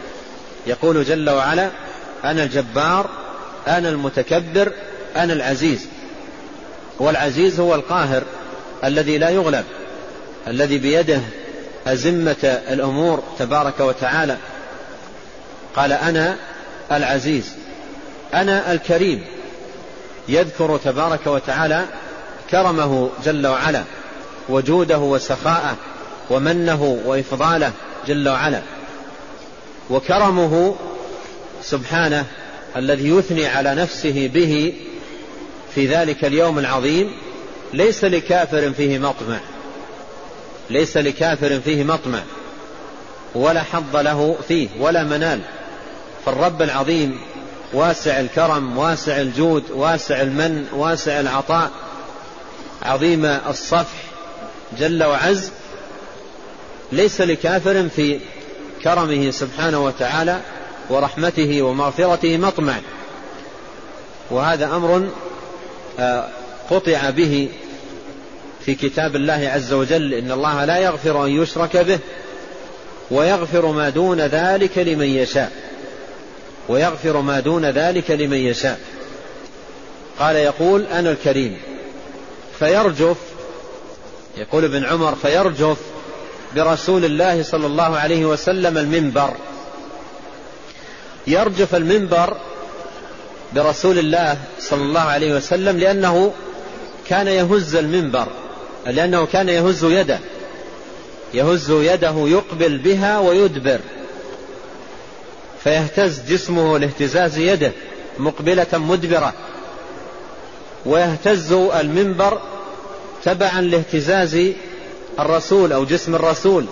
[0.67, 1.71] يقول جل وعلا
[2.25, 3.11] أنا الجبار
[3.69, 4.73] أنا المتكبر
[5.17, 5.87] أنا العزيز.
[6.99, 8.23] والعزيز هو القاهر
[8.85, 9.64] الذي لا يغلب
[10.47, 11.21] الذي بيده
[11.87, 14.37] أزمة الأمور تبارك وتعالى.
[15.77, 16.37] قال أنا
[16.93, 17.53] العزيز
[18.35, 19.25] أنا الكريم.
[20.29, 21.85] يذكر تبارك وتعالى
[22.51, 23.83] كرمه جل وعلا.
[24.49, 25.76] وجوده وسخاءه
[26.30, 27.72] ومنه وإفضاله
[28.07, 28.62] جل وعلا.
[29.90, 30.74] وكرمه
[31.62, 32.24] سبحانه
[32.76, 34.74] الذي يثني على نفسه به
[35.74, 37.12] في ذلك اليوم العظيم.
[37.72, 39.38] ليس لكافر فيه مطمع.
[40.70, 42.22] ليس لكافر فيه مطمع.
[43.34, 45.40] ولا حظ له فيه ولا منال.
[46.26, 47.20] فالرب العظيم
[47.72, 51.70] واسع الكرم واسع الجود واسع المن واسع العطاء.
[52.82, 54.05] عظيم الصفح
[54.79, 55.51] جل وعز
[56.93, 58.21] ليس لكافر في
[58.85, 60.41] كرمه سبحانه وتعالى
[60.91, 62.77] ورحمته ومغفرته مطمع.
[64.31, 65.09] وهذا أمر
[65.99, 66.29] آه،
[66.71, 67.49] قطع به
[68.64, 71.99] في كتاب الله عز وجل إن الله لا يغفر أن يشرك به
[73.11, 75.53] ويغفر ما دون ذلك لمن يشاء
[76.69, 78.81] ويغفر ما دون ذلك لمن يشاء.
[80.19, 81.57] قال يقول أنا الكريم
[82.59, 83.17] فيرجف
[84.37, 85.76] يقول ابن عمر فيرجف
[86.57, 89.30] برسول الله صلى الله عليه وسلم المنبر.
[91.26, 92.37] يرجف المنبر
[93.53, 96.32] برسول الله صلى الله عليه وسلم لأنه
[97.09, 98.26] كان يهز المنبر
[98.87, 100.18] لأنه كان يهز يده.
[101.34, 103.80] يهز يده يقبل بها ويدبر.
[105.64, 107.72] فيهتز جسمه لاهتزاز يده
[108.18, 109.32] مقبلة مدبرة.
[110.87, 112.41] ويهتز المنبر
[113.27, 114.39] تبعا لاهتزاز
[115.20, 116.66] الرسول أو جسم الرسول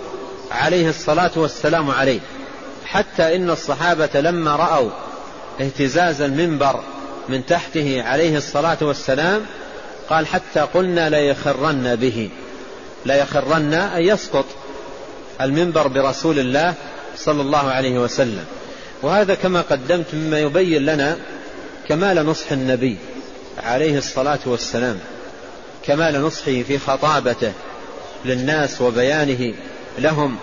[0.51, 2.19] عليه الصلاة والسلام عليه.
[2.85, 4.89] حتى إن الصحابة لما رأوا
[5.61, 6.79] اهتزاز المنبر
[7.29, 9.41] من تحته عليه الصلاة والسلام
[10.09, 12.29] قال حتى قلنا ليخرن به.
[13.05, 14.45] ليخرن أن يسقط
[15.41, 16.73] المنبر برسول الله
[17.17, 18.45] صلى الله عليه وسلم.
[19.01, 21.17] وهذا كما قدمت مما يبين لنا
[21.87, 22.97] كمال نصح النبي
[23.63, 24.99] عليه الصلاة والسلام.
[25.87, 27.51] كمال نصحه في خطابته
[28.25, 29.53] للناس وبيانه
[29.99, 30.37] لهم.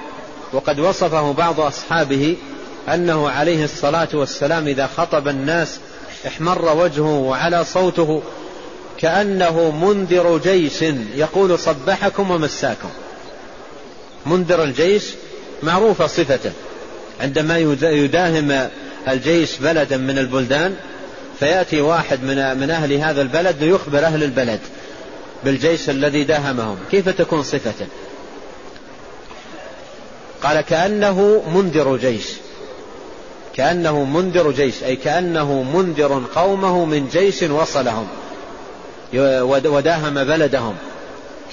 [0.52, 2.36] وقد وصفه بعض أصحابه
[2.88, 5.78] أنه عليه الصلاة والسلام إذا خطب الناس
[6.26, 8.22] احمر وجهه وعلى صوته
[8.98, 10.82] كأنه منذر جيش
[11.14, 12.88] يقول صبحكم ومساكم.
[14.26, 15.04] منذر الجيش
[15.62, 16.52] معروفة صفته.
[17.20, 18.68] عندما يداهم
[19.08, 20.76] الجيش بلدا من البلدان
[21.40, 24.60] فيأتي واحد من, من أهل هذا البلد ليخبر أهل البلد.
[25.44, 26.78] بالجيش الذي داهمهم.
[26.90, 27.86] كيف تكون صفته
[30.42, 32.26] قال كأنه منذر جيش.
[33.56, 34.82] كأنه منذر جيش.
[34.82, 38.08] أي كأنه منذر قومه من جيش وصلهم.
[39.64, 40.76] وداهم بلدهم.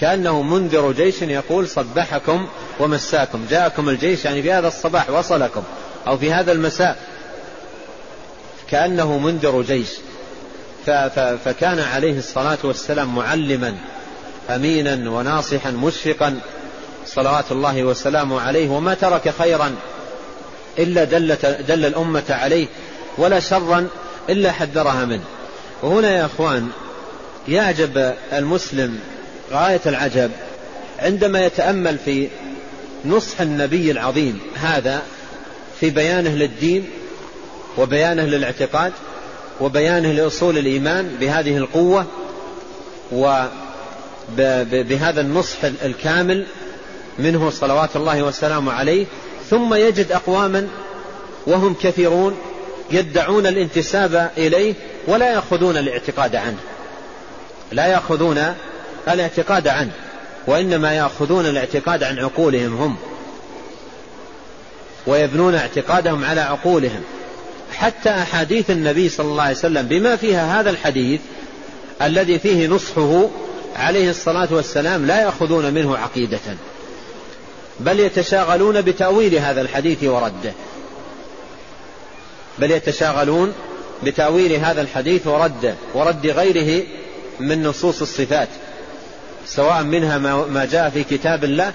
[0.02, 2.48] كأنه منذر جيش يقول صبحكم
[2.80, 3.46] ومساكم.
[3.50, 5.64] جاءكم الجيش يعني في هذا الصباح وصلكم.
[6.08, 7.00] أو في هذا المساء.
[8.70, 9.90] كأنه منذر جيش.
[11.46, 13.76] فكان عليه الصلاة والسلام معلما
[14.50, 16.40] أمينا وناصحا مشفقا
[17.06, 19.76] صلوات الله وسلامه عليه وما ترك خيرا
[20.80, 22.68] إلا دلت دل الأمة عليه
[23.18, 23.88] ولا شرا
[24.30, 25.24] إلا حذرها منه.
[25.84, 26.70] وهنا يا أخوان
[27.48, 29.00] يعجب المسلم
[29.52, 30.32] غاية العجب
[31.00, 32.28] عندما يتأمل في
[33.06, 35.02] نصح النبي العظيم هذا
[35.80, 36.90] في بيانه للدين
[37.78, 38.94] وبيانه للاعتقاد
[39.62, 42.06] وبيانه لأصول الإيمان بهذه القوة
[43.12, 46.46] وبهذا النصح الكامل
[47.20, 49.06] منه صلوات الله وسلامه عليه
[49.50, 50.68] ثم يجد أقواما
[51.48, 52.38] وهم كثيرون
[52.92, 54.74] يدعون الانتساب إليه
[55.08, 56.58] ولا يأخذون الاعتقاد عنه.
[57.72, 58.54] لا يأخذون
[59.08, 59.92] الاعتقاد عنه
[60.48, 62.96] وإنما يأخذون الاعتقاد عن عقولهم هم
[65.08, 67.04] ويبنون اعتقادهم على عقولهم.
[67.74, 71.20] حتى أحاديث النبي صلى الله عليه وسلم بما فيها هذا الحديث
[72.02, 73.30] الذي فيه نصحه
[73.76, 76.40] عليه الصلاة والسلام لا يأخذون منه عقيدة
[77.80, 80.54] بل يتشاغلون بتأويل هذا الحديث ورده.
[82.60, 83.54] بل يتشاغلون
[84.04, 86.84] بتأويل هذا الحديث ورده ورد غيره
[87.40, 88.50] من نصوص الصفات
[89.46, 91.74] سواء منها ما جاء في كتاب الله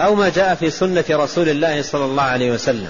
[0.00, 2.88] أو ما جاء في سنة رسول الله صلى الله عليه وسلم.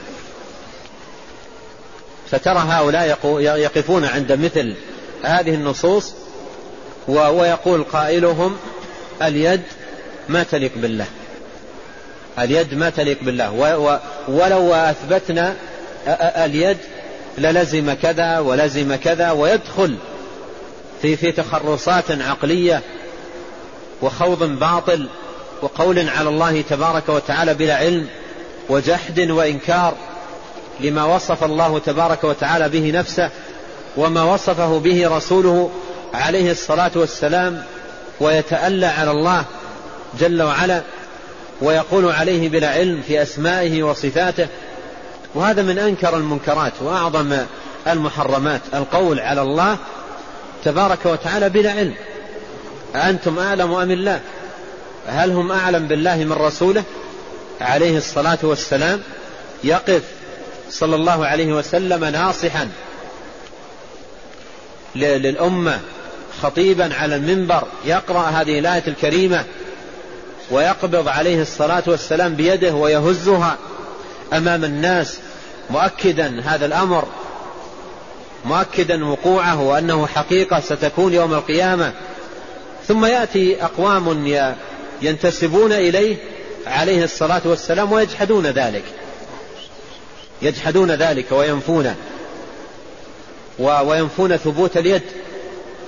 [2.30, 4.74] فترى هؤلاء يقفون عند مثل
[5.22, 6.12] هذه النصوص
[7.08, 8.56] ويقول قائلهم
[9.22, 9.62] اليد
[10.28, 11.06] ما تليق بالله.
[12.38, 13.52] اليد ما تليق بالله.
[14.28, 15.56] ولو أثبتنا
[16.44, 16.78] اليد
[17.38, 19.96] للزم كذا ولزم كذا ويدخل
[21.02, 22.82] في في تخرصات عقلية
[24.02, 25.08] وخوض باطل
[25.62, 28.06] وقول على الله تبارك وتعالى بلا علم
[28.68, 29.94] وجحد وإنكار
[30.80, 33.30] لما وصف الله تبارك وتعالى به نفسه
[33.96, 35.70] وما وصفه به رسوله
[36.14, 37.62] عليه الصلاة والسلام
[38.20, 39.44] ويتألى على الله
[40.20, 40.82] جل وعلا
[41.60, 44.46] ويقول عليه بلا علم في أسمائه وصفاته.
[45.34, 47.36] وهذا من أنكر المنكرات وأعظم
[47.88, 49.76] المحرمات القول على الله
[50.64, 51.94] تبارك وتعالى بلا علم.
[52.94, 54.20] أنتم أعلم أم الله؟
[55.06, 56.82] هل هم أعلم بالله من رسوله؟
[57.60, 59.00] عليه الصلاة والسلام
[59.64, 60.02] يقف
[60.70, 62.68] صلى الله عليه وسلم ناصحا
[64.96, 65.80] للأمة
[66.42, 69.44] خطيبا على المنبر يقرأ هذه الآية الكريمة
[70.50, 73.56] ويقبض عليه الصلاة والسلام بيده ويهزها
[74.32, 75.18] أمام الناس
[75.70, 77.08] مؤكدا هذا الأمر
[78.44, 81.92] مؤكدا وقوعه وأنه حقيقة ستكون يوم القيامة.
[82.88, 84.26] ثم يأتي أقوام
[85.02, 86.16] ينتسبون إليه
[86.66, 88.84] عليه الصلاة والسلام ويجحدون ذلك.
[90.42, 91.94] يجحدون ذلك وينفونه
[93.58, 95.02] وينفون ثبوت اليد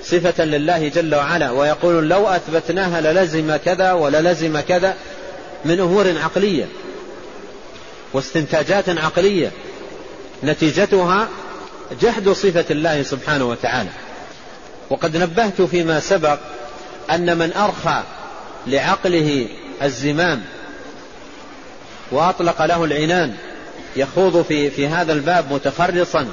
[0.03, 4.95] صفة لله جل وعلا ويقولون لو أثبتناها للزم كذا وللزم كذا
[5.65, 6.65] من أمور عقلية
[8.13, 9.51] واستنتاجات عقلية.
[10.43, 11.27] نتيجتها
[12.01, 13.89] جحد صفة الله سبحانه وتعالى.
[14.89, 16.39] وقد نبهت فيما سبق
[17.11, 18.03] أن من أرخى
[18.67, 19.47] لعقله
[19.83, 20.41] الزمام
[22.11, 23.35] وأطلق له العنان
[23.95, 26.27] يخوض في, في هذا الباب متخرصا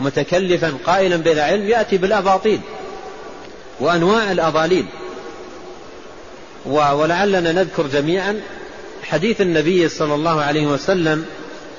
[0.00, 2.60] متكلفا قائلا بلا علم يأتي بالأباطيل
[3.80, 4.86] وأنواع الأضاليل.
[6.66, 8.40] ولعلنا نذكر جميعا
[9.02, 11.24] حديث النبي صلى الله عليه وسلم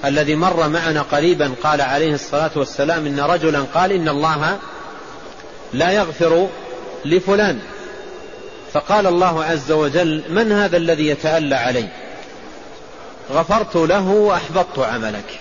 [0.06, 4.58] الذي مر معنا قريبا قال عليه الصلاة والسلام إن رجلا قال إن الله
[5.74, 6.48] لا يغفر
[7.06, 7.60] لفلان.
[8.74, 11.88] فقال الله عز وجل من هذا الذي يتألى علي؟
[13.32, 15.40] غفرت له وأحبطت عملك.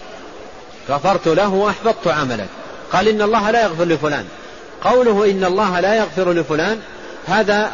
[0.89, 2.49] غفرت له وأحبطت عملك.
[2.93, 4.27] قال إن الله لا يغفر لفلان.
[4.85, 6.81] قوله إن الله لا يغفر لفلان
[7.27, 7.71] هذا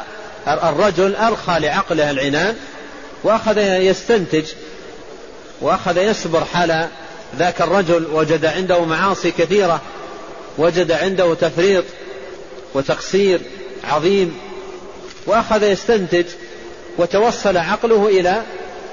[0.48, 2.56] الرجل أرخى لعقله العنان
[3.24, 4.44] وأخذ يستنتج
[5.60, 6.88] وأخذ يصبر حال
[7.38, 9.80] ذاك الرجل وجد عنده معاصي كثيرة
[10.58, 11.84] وجد عنده تفريط
[12.74, 13.40] وتقصير
[13.84, 14.38] عظيم
[15.26, 16.24] وأخذ يستنتج
[16.98, 18.42] وتوصل عقله إلى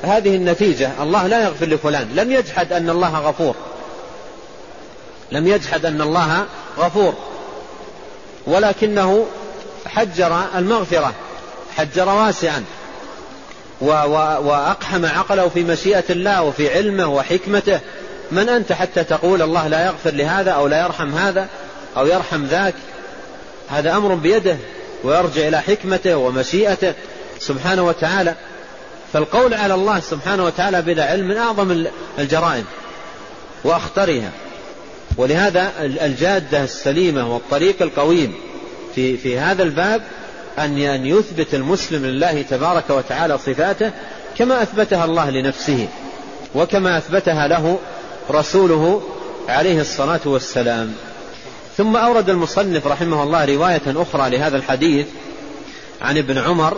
[0.04, 2.10] هذه النتيجة الله لا يغفر لفلان.
[2.16, 3.56] لم يجحد أن الله غفور.
[5.32, 6.45] لم يجحد أن الله
[6.78, 7.14] غفور.
[8.47, 9.26] ولكنه
[9.86, 11.14] حجر المغفرة
[11.78, 12.64] حجر واسعا.
[13.82, 17.80] وأقحم عقله في مشيئة الله وفي علمه وحكمته.
[18.32, 21.47] من أنت حتى تقول الله لا يغفر لهذا أو لا يرحم هذا
[21.97, 22.74] أو يرحم ذاك؟
[23.70, 24.58] هذا أمر بيده
[25.04, 26.93] ويرجع إلى حكمته ومشيئته.
[27.39, 28.36] سبحانه وتعالى.
[29.14, 31.86] فالقول على الله سبحانه وتعالى بلا علم من أعظم
[32.20, 32.66] الجرائم
[33.64, 34.32] وأخطرها.
[35.18, 38.34] ولهذا الجادة السليمة والطريق القويم
[38.95, 40.01] في, في هذا الباب
[40.60, 43.91] أن يثبت المسلم لله تبارك وتعالى صفاته
[44.38, 45.88] كما أثبتها الله لنفسه
[46.55, 47.80] وكما أثبتها له
[48.32, 49.01] رسوله
[49.49, 50.93] عليه الصلاة والسلام.
[51.78, 55.05] ثم أورد المصنف رحمه الله رواية أخرى لهذا الحديث
[56.01, 56.78] عن ابن عمر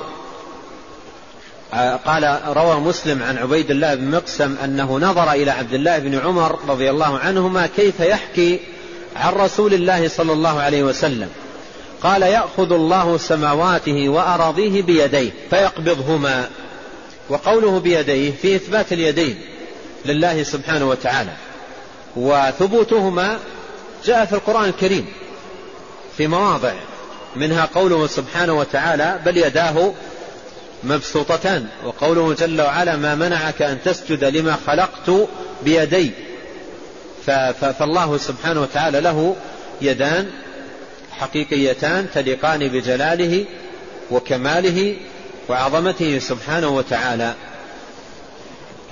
[2.05, 6.59] قال روى مسلم عن عبيد الله بن مقسم أنه نظر إلى عبد الله بن عمر
[6.67, 8.59] رضي الله عنهما كيف يحكي
[9.15, 11.29] عن رسول الله صلى الله عليه وسلم.
[12.03, 16.49] قال يأخذ الله سماواته وأراضيه بيديه فيقبضهما
[17.29, 19.41] وقوله بيديه في إثبات اليدين
[20.05, 21.33] لله سبحانه وتعالى.
[22.15, 23.37] وثبوتهما
[24.05, 25.05] جاء في القرآن الكريم
[26.17, 26.73] في مواضع
[27.35, 29.93] منها قوله سبحانه وتعالى بل يداه
[30.83, 35.27] مبسوطتان وقوله جل وعلا ما منعك أن تسجد لما خلقت
[35.63, 36.11] بيدي.
[37.61, 39.35] فالله سبحانه وتعالى له
[39.81, 40.29] يدان
[41.11, 43.45] حقيقيتان تليقان بجلاله
[44.11, 44.95] وكماله
[45.49, 47.33] وعظمته سبحانه وتعالى.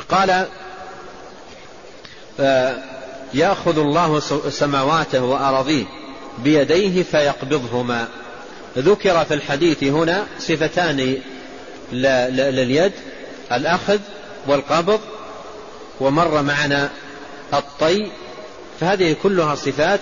[0.10, 0.46] قال
[2.40, 2.78] آه،
[3.34, 4.20] يأخذ الله
[4.50, 5.86] سماواته وأراضيه
[6.44, 8.08] بيديه فيقبضهما.
[8.78, 11.18] ذكر في الحديث هنا صفتان
[11.92, 12.92] لليد
[13.52, 14.00] الأخذ
[14.48, 15.00] والقبض
[16.00, 16.90] ومر معنا
[17.54, 18.12] الطي.
[18.80, 20.00] فهذه كلها صفات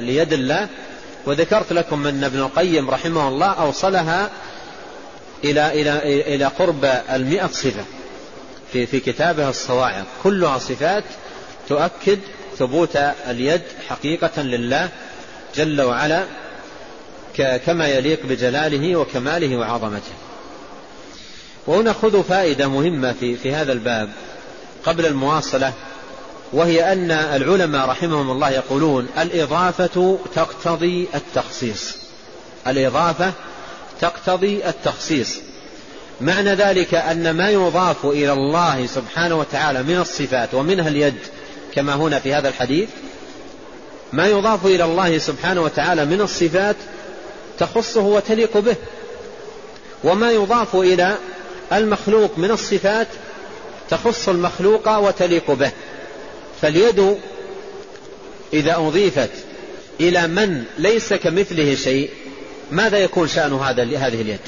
[0.00, 0.68] ليد الله.
[1.26, 4.30] وذكرت لكم أن ابن القيم رحمه الله أوصلها
[5.44, 5.98] إلى إلى
[6.34, 7.84] إلى قرب المئة صفة
[8.72, 10.06] في في كتابه الصواعق.
[10.22, 11.04] كلها صفات
[11.68, 12.18] تؤكد
[12.58, 12.96] ثبوت
[13.28, 14.88] اليد حقيقة لله
[15.56, 16.24] جل وعلا
[17.36, 20.12] كما يليق بجلاله وكماله وعظمته.
[21.66, 24.08] وهنا خذوا فائدة مهمة في, في هذا الباب
[24.84, 25.72] قبل المواصلة
[26.52, 31.96] وهي أن العلماء رحمهم الله يقولون الإضافة تقتضي التخصيص.
[32.66, 33.32] الإضافة
[34.00, 35.36] تقتضي التخصيص.
[36.20, 41.18] معنى ذلك أن ما يضاف إلى الله سبحانه وتعالى من الصفات ومنها اليد
[41.74, 42.88] كما هنا في هذا الحديث
[44.12, 46.76] ما يضاف إلى الله سبحانه وتعالى من الصفات
[47.58, 48.76] تخصه وتليق به.
[50.04, 51.16] وما يضاف إلى
[51.74, 53.08] المخلوق من الصفات
[53.90, 55.70] تخص المخلوق وتليق به.
[56.62, 57.16] فاليد
[58.52, 59.30] إذا أضيفت
[60.00, 62.10] إلى من ليس كمثله شيء
[62.70, 64.40] ماذا يكون شأن هذا هذه اليد؟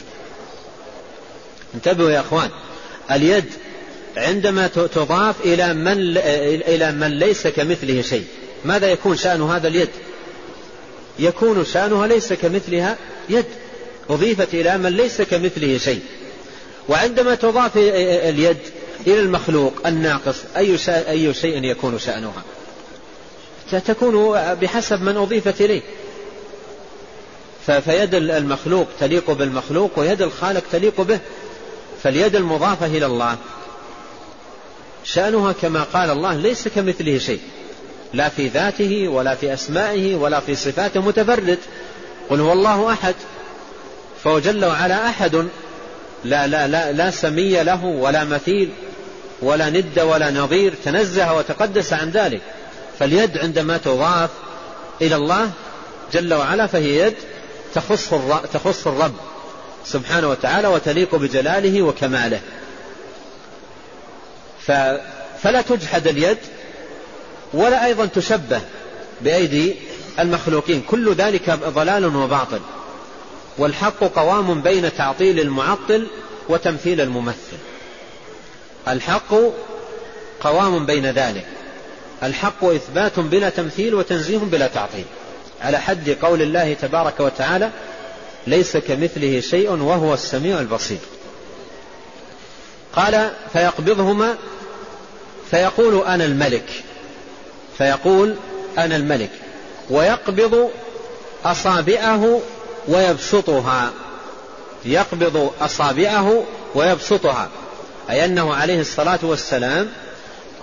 [1.74, 2.50] انتبهوا يا أخوان
[3.10, 3.44] اليد
[4.16, 6.16] عندما تضاف إلى من
[6.68, 8.24] إلى من ليس كمثله شيء
[8.64, 9.88] ماذا يكون شأن هذا اليد؟
[11.18, 12.96] يكون شأنها ليس كمثلها
[13.28, 13.44] يد
[14.10, 16.00] أضيفت إلى من ليس كمثله شيء.
[16.88, 18.58] وعندما تضاف اليد
[19.06, 22.42] إلى المخلوق الناقص أي أي شيء يكون شأنها؟
[23.86, 25.82] تكون بحسب من أضيفت إليه.
[27.66, 31.18] فيد المخلوق تليق بالمخلوق ويد الخالق تليق به
[32.02, 33.36] فاليد المضافة إلى الله.
[35.04, 37.40] شأنها كما قال الله ليس كمثله شيء
[38.14, 41.58] لا في ذاته ولا في أسمائه ولا في صفاته متفرد.
[42.30, 43.14] قل هو الله أحد
[44.24, 45.48] فهو جل وعلا أحد.
[46.26, 48.70] لا, لا, لا, لا سمي له ولا مثيل
[49.42, 52.40] ولا ند ولا نظير تنزه وتقدس عن ذلك.
[52.98, 54.30] فاليد عندما تضاف
[55.02, 55.50] إلى الله
[56.12, 57.14] جل وعلا فهي يد
[57.74, 58.14] تخص
[58.52, 59.14] تخص الرب
[59.84, 62.40] سبحانه وتعالى وتليق بجلاله وكماله.
[65.42, 66.38] فلا تجحد اليد
[67.54, 68.60] ولا أيضا تشبه
[69.20, 69.76] بأيدي
[70.18, 70.82] المخلوقين.
[70.88, 72.60] كل ذلك ضلال وباطل.
[73.58, 76.06] والحق قوام بين تعطيل المعطل
[76.48, 77.56] وتمثيل الممثل.
[78.88, 79.34] الحق
[80.40, 81.46] قوام بين ذلك.
[82.22, 85.04] الحق إثبات بلا تمثيل وتنزيه بلا تعطيل.
[85.62, 87.70] على حد قول الله تبارك وتعالى
[88.46, 90.98] ليس كمثله شيء وهو السميع البصير.
[92.92, 94.34] قال فيقبضهما
[95.50, 96.70] فيقول أنا الملك.
[97.78, 98.34] فيقول
[98.78, 99.30] أنا الملك.
[99.90, 100.70] ويقبض
[101.44, 102.40] أصابعه
[102.88, 103.90] ويبسطها
[104.84, 107.48] يقبض أصابعه ويبسطها.
[108.10, 109.88] أي أنه عليه الصلاة والسلام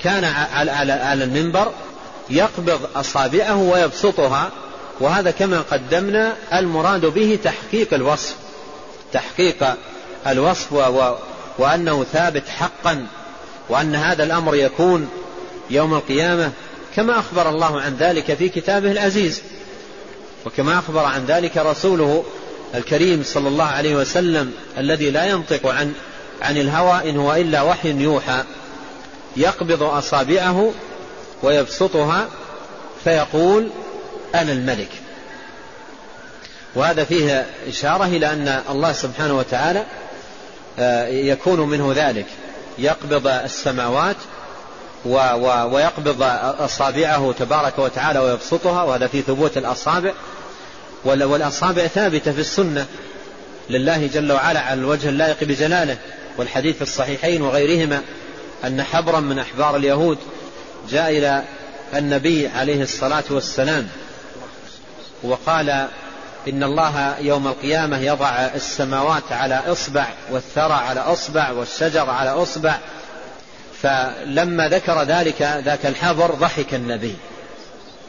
[0.04, 1.72] كان على المنبر
[2.30, 4.52] يقبض أصابعه ويبسطها.
[5.00, 8.36] وهذا كما قدمنا المراد به تحقيق الوصف
[9.14, 9.76] تحقيق
[10.28, 11.16] الوصف و
[11.58, 13.08] وأنه ثابت حقا
[13.70, 15.10] وأن هذا الأمر يكون
[15.70, 16.52] يوم القيامة
[16.96, 19.42] كما أخبر الله عن ذلك في كتابه العزيز.
[20.46, 22.24] وكما أخبر عن ذلك رسوله
[22.76, 25.94] الكريم صلى الله عليه وسلم الذي لا ينطق عن
[26.42, 28.44] عن الهوى إن هو إلا وحي يوحى.
[29.38, 30.72] يقبض أصابعه
[31.44, 32.28] ويبسطها
[33.04, 33.70] فيقول
[34.36, 34.90] أنا الملك.
[36.76, 39.86] وهذا فيه إشارة إلى أن الله سبحانه وتعالى
[40.80, 42.26] آه، يكون منه ذلك.
[42.78, 44.16] يقبض السماوات
[45.06, 46.24] ويقبض
[46.60, 50.12] أصابعه تبارك وتعالى ويبسطها وهذا في ثبوت الأصابع.
[51.06, 52.86] والأصابع ثابتة في السنة
[53.70, 55.98] لله جل وعلا على الوجه اللائق بجلاله.
[56.38, 58.02] والحديث في الصحيحين وغيرهما
[58.64, 60.18] أن حبرا من أحبار اليهود
[60.90, 61.44] جاء إلى
[61.96, 63.88] النبي عليه الصلاة والسلام
[65.24, 65.70] وقال
[66.48, 72.78] إن الله يوم القيامة يضع السماوات على إصبع والثرى على إصبع والشجر على إصبع.
[73.82, 77.16] فلما ذكر ذلك ذاك الحبر ضحك النبي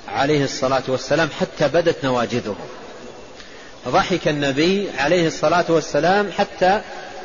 [0.08, 2.56] عليه الصلاة والسلام حتى بدت نواجذه.
[3.88, 6.80] ضحك النبي عليه الصلاة والسلام حتى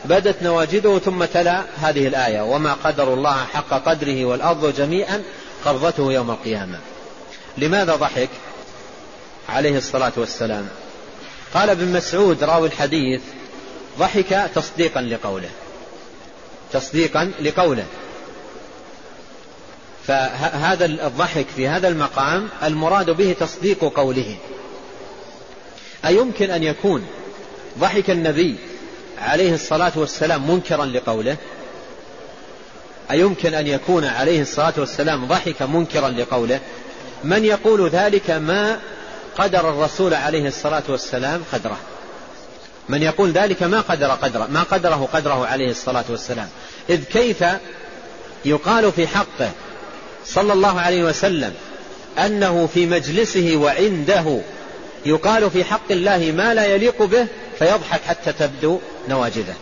[0.05, 5.23] بدت نواجذه ثم تلا هذه الآية وما قدر الله حق قدره والأرض جميعا
[5.65, 6.79] قبضته يوم القيامة.
[7.57, 8.29] لماذا ضحك
[9.49, 10.67] عليه الصلاة والسلام؟
[11.53, 13.21] قال ابن مسعود راوي الحديث
[13.99, 15.49] ضحك تصديقا لقوله.
[16.73, 17.85] تصديقا لقوله.
[20.07, 24.35] فهذا الضحك في هذا المقام المراد به تصديق قوله.
[26.05, 27.05] أيمكن أن يكون
[27.79, 28.55] ضحك النبي
[29.21, 31.37] عليه الصلاة والسلام منكرا لقوله؟
[33.11, 36.59] أيمكن أن يكون عليه الصلاة والسلام ضحك منكرا لقوله؟
[37.23, 38.79] من يقول ذلك ما
[39.37, 41.77] قدر الرسول عليه الصلاة والسلام؟ قدره.
[42.89, 46.49] من يقول ذلك ما قدر قدره ما قدره قدره عليه الصلاة والسلام.
[46.89, 47.43] إذ كيف
[48.45, 49.51] يقال في حقه
[50.25, 51.53] صلى الله عليه وسلم
[52.17, 54.41] أنه في مجلسه وعنده
[55.05, 57.27] يقال في حق الله ما لا يليق به
[57.59, 58.79] فيضحك حتى تبدو
[59.09, 59.55] نواجذه.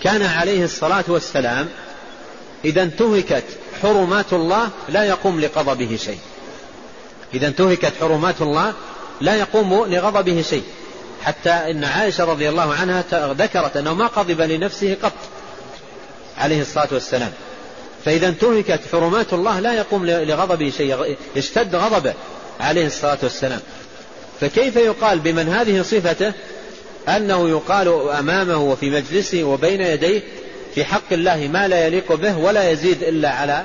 [0.00, 1.68] كان عليه الصلاة والسلام
[2.64, 3.44] إذا انتهكت
[3.82, 6.18] حرمات الله لا يقوم لغضبه شيء.
[7.34, 8.72] إذا انتهكت حرمات الله
[9.20, 10.64] لا يقوم لغضبه شيء.
[11.22, 15.12] حتى إن عائشة رضي الله عنها ذكرت أنه ما غضب لنفسه قط
[16.38, 17.32] عليه الصلاة والسلام.
[18.04, 22.14] فإذا انتهكت حرمات الله لا يقوم لغضبه شيء يشتد غضبه.
[22.60, 23.60] عليه الصلاة والسلام.
[24.40, 26.32] فكيف يقال بمن هذه صفته
[27.08, 30.22] أنه يقال أمامه وفي مجلسه وبين يديه
[30.74, 33.62] في حق الله ما لا يليق به ولا يزيد إلا على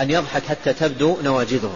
[0.00, 1.72] أن يضحك حتى تبدو نواجذه.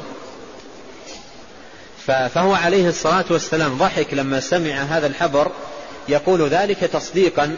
[2.06, 5.50] فهو عليه الصلاة والسلام ضحك لما سمع هذا الحبر
[6.08, 7.56] يقول ذلك تصديقا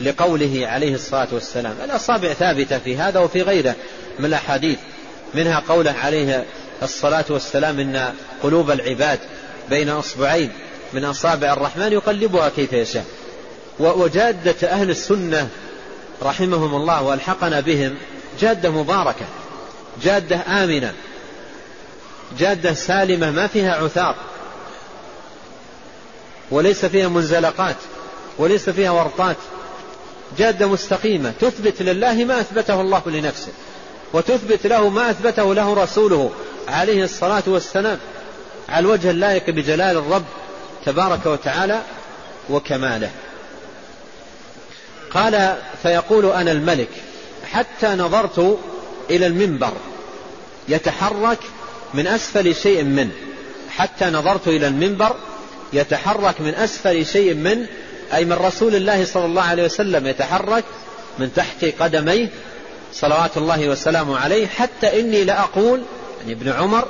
[0.00, 1.76] لقوله عليه الصلاة والسلام.
[1.84, 3.74] الأصابع ثابتة في هذا وفي غيره
[4.18, 4.78] من الأحاديث
[5.34, 6.44] منها قوله عليه
[6.82, 9.18] الصلاة والسلام إن قلوب العباد
[9.70, 10.52] بين أصبعين
[10.92, 13.04] من أصابع الرحمن يقلبها كيف يشاء.
[13.78, 15.48] وجادة أهل السنة
[16.22, 17.94] رحمهم الله وألحقنا بهم
[18.40, 19.26] جادة مباركة
[20.02, 20.92] جادة آمنة
[22.38, 24.16] جادة سالمة ما فيها عثار
[26.50, 27.76] وليس فيها منزلقات
[28.38, 29.36] وليس فيها ورطات
[30.38, 33.52] جادة مستقيمة تثبت لله ما أثبته الله لنفسه
[34.12, 36.30] وتثبت له ما أثبته له رسوله
[36.68, 37.98] عليه الصلاة والسلام
[38.68, 40.24] على الوجه اللائق بجلال الرب
[40.86, 41.82] تبارك وتعالى
[42.50, 43.10] وكماله.
[45.10, 46.88] قال فيقول أنا الملك
[47.52, 48.58] حتى نظرت
[49.10, 49.72] إلى المنبر
[50.68, 51.38] يتحرك
[51.94, 53.12] من أسفل شيء منه
[53.70, 55.16] حتى نظرت إلى المنبر
[55.72, 57.66] يتحرك من أسفل شيء منه
[58.14, 60.64] أي من رسول الله صلى الله عليه وسلم يتحرك
[61.18, 62.28] من تحت قدميه
[62.92, 65.82] صلوات الله وسلامه عليه حتى إني لأقول
[66.26, 66.88] يعني ابن عمر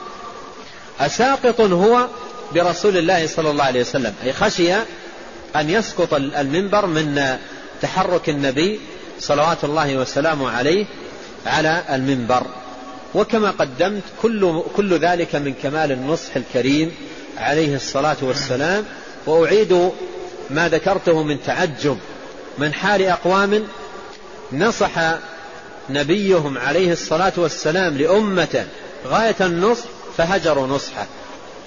[1.00, 2.06] أساقط هو
[2.54, 4.74] برسول الله صلى الله عليه وسلم أي خشي
[5.56, 7.38] أن يسقط المنبر من
[7.82, 8.80] تحرك النبي
[9.18, 10.86] صلوات الله وسلامه عليه
[11.46, 12.46] على المنبر.
[13.14, 16.92] وكما قدمت كل, كل ذلك من كمال النصح الكريم
[17.38, 18.84] عليه الصلاة والسلام
[19.26, 19.90] وأعيد
[20.50, 21.98] ما ذكرته من تعجب
[22.58, 23.66] من حال أقوام
[24.52, 24.90] نصح
[25.90, 28.64] نبيهم عليه الصلاة والسلام لأمته
[29.06, 29.84] غاية النصح
[30.16, 31.06] فهجروا نصحه.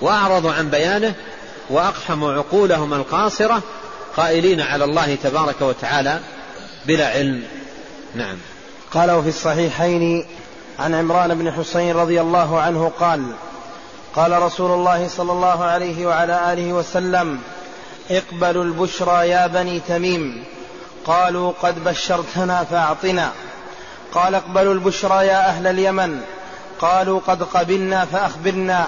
[0.02, 1.14] وأعرضوا عن بيانه
[1.70, 3.62] وأقحموا عقولهم القاصرة
[4.18, 6.20] قائلين على الله تبارك وتعالى
[6.86, 7.44] بلا علم.
[8.16, 8.38] نعم.
[8.94, 10.26] قال في الصحيحين
[10.80, 13.32] عن عمران بن حسين رضي الله عنه قال
[14.16, 17.40] قال رسول الله صلى الله عليه وعلى آله وسلم
[18.12, 20.44] اقبلوا البشرى يا بني تميم.
[21.06, 23.32] قالوا قد بشرتنا فاعطنا.
[24.14, 26.22] قال اقبلوا البشرى يا أهل اليمن.
[26.80, 28.88] قالوا قد قبلنا فأخبرنا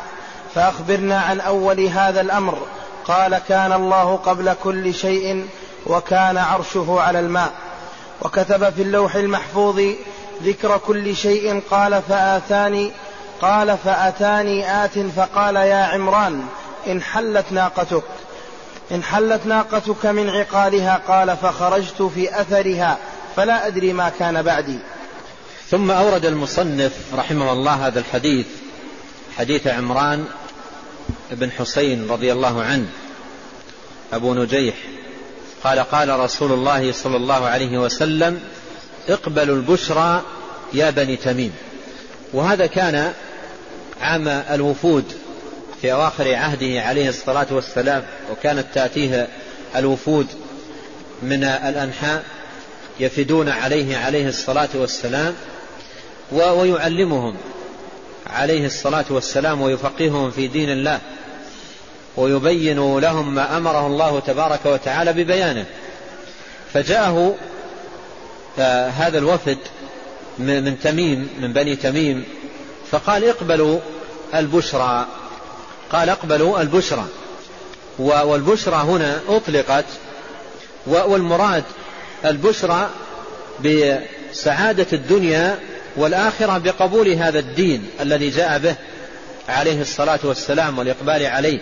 [0.56, 2.58] فأخبرنا عن أول هذا الأمر.
[3.06, 5.48] قال كان الله قبل كل شيء
[5.86, 7.52] وكان عرشه على الماء.
[8.22, 9.82] وكتب في اللوح المحفوظ
[10.44, 11.62] ذكر كل شيء.
[11.72, 12.92] قال فآتاني
[13.42, 16.46] قال فأتاني آت فقال يا عمران
[16.88, 18.04] إن حلت ناقتك
[18.92, 22.98] إن حلت ناقتك من عقالها قال فخرجت في أثرها
[23.36, 24.80] فلا أدري ما كان بعدي.
[25.72, 28.46] ثم أورد المصنف رحمه الله هذا الحديث
[29.38, 30.26] حديث عمران
[31.32, 32.86] بن حسين رضي الله عنه
[34.14, 34.76] أبو نجيح.
[35.64, 38.40] قال قال رسول الله صلى الله عليه وسلم
[39.10, 40.24] اقبلوا البشرى
[40.74, 41.54] يا بني تميم.
[42.34, 43.14] وهذا كان
[44.02, 45.06] عام الوفود
[45.82, 49.28] في أواخر عهده عليه الصلاة والسلام وكانت تأتيه
[49.76, 50.28] الوفود
[51.22, 52.24] من الأنحاء
[53.00, 55.36] يفدون عليه عليه الصلاة والسلام.
[56.32, 57.36] ويعلمهم
[58.28, 61.00] عليه الصلاة والسلام ويفقههم في دين الله
[62.18, 65.66] ويبين لهم ما أمره الله تبارك وتعالى ببيانه.
[66.74, 67.36] فجاءه
[68.90, 69.58] هذا الوفد
[70.40, 72.24] من تميم من بني تميم
[72.92, 73.80] فقال اقبلوا
[74.36, 75.06] البشرى.
[75.92, 77.06] قال اقبلوا البشرى.
[78.00, 79.86] والبشرى هنا أطلقت
[80.88, 81.64] والمراد
[82.26, 82.90] البشرى
[83.66, 85.60] بسعادة الدنيا
[86.00, 88.76] والآخرة بقبول هذا الدين الذي جاء به
[89.50, 91.60] عليه الصلاة والسلام والإقبال عليه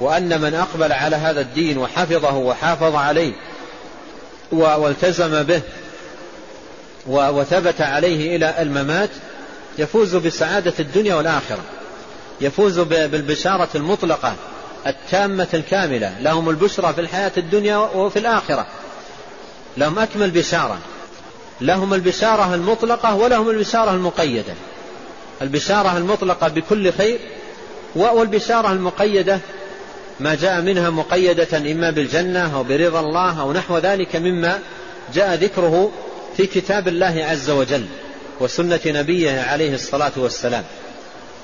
[0.00, 3.32] وأن من أقبل على هذا الدين وحفظه وحافظ عليه
[4.52, 5.60] والتزم به
[7.06, 9.10] وثبت عليه إلى الممات
[9.78, 11.62] يفوز بسعادة الدنيا والآخرة
[12.40, 14.34] يفوز بالبشارة المطلقة
[14.86, 18.66] التامة الكاملة لهم البشرى في الحياة الدنيا وفي الآخرة
[19.76, 20.78] لهم أكمل بشارة.
[21.60, 24.54] لهم البشارة المطلقة ولهم البشارة المقيدة.
[25.42, 27.18] البشارة المطلقة بكل خير
[27.94, 29.40] والبشارة المقيدة
[30.20, 34.58] ما جاء منها مقيدة إما بالجنة أو برضا الله أو نحو ذلك مما
[35.14, 35.92] جاء ذكره
[36.36, 37.86] في كتاب الله عز وجل
[38.40, 40.64] وسنة نبيه عليه الصلاة والسلام.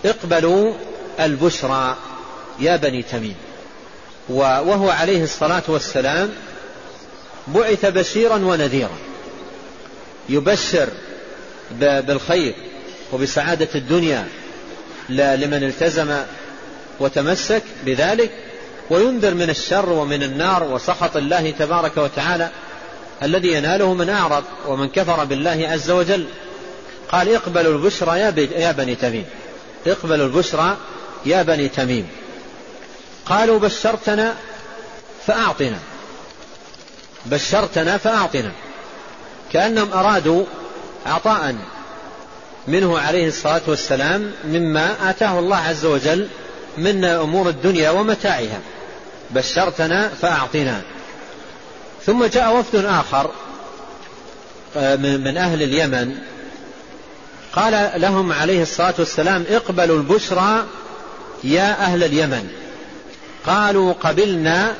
[0.04, 0.74] اقبلوا
[1.20, 1.96] البشرى
[2.60, 3.36] يا بني تميم.
[4.28, 6.30] وهو عليه الصلاة والسلام
[7.48, 8.98] بعث بشيرا ونذيرا.
[10.28, 10.88] يبشر
[11.80, 12.54] بالخير
[13.12, 14.28] وبسعادة الدنيا
[15.08, 16.16] لمن التزم
[17.00, 18.30] وتمسك بذلك
[18.90, 22.50] وينذر من الشر ومن النار وسخط الله تبارك وتعالى
[23.22, 26.26] الذي يناله من أعرض ومن كفر بالله عز وجل.
[27.12, 29.24] قال اقبلوا البشرى يا بني تميم
[29.86, 30.76] اقبلوا البشرى
[31.26, 32.08] يا بني تميم.
[33.26, 34.34] قالوا بشرتنا
[35.26, 35.78] فأعطنا
[37.26, 38.52] بشرتنا فأعطنا.
[39.52, 40.44] كأنهم أرادوا
[41.06, 41.54] عطاء
[42.66, 46.28] منه عليه الصلاة والسلام مما آتاه الله عز وجل
[46.78, 48.60] من أمور الدنيا ومتاعها.
[49.30, 50.82] بشرتنا فأعطنا
[52.06, 53.30] ثم جاء وفد آخر
[54.76, 56.18] آه، من أهل اليمن.
[57.52, 60.64] قال لهم عليه الصلاة والسلام اقبلوا البشرى
[61.44, 62.48] يا أهل اليمن.
[63.46, 64.74] قالوا قبلنا.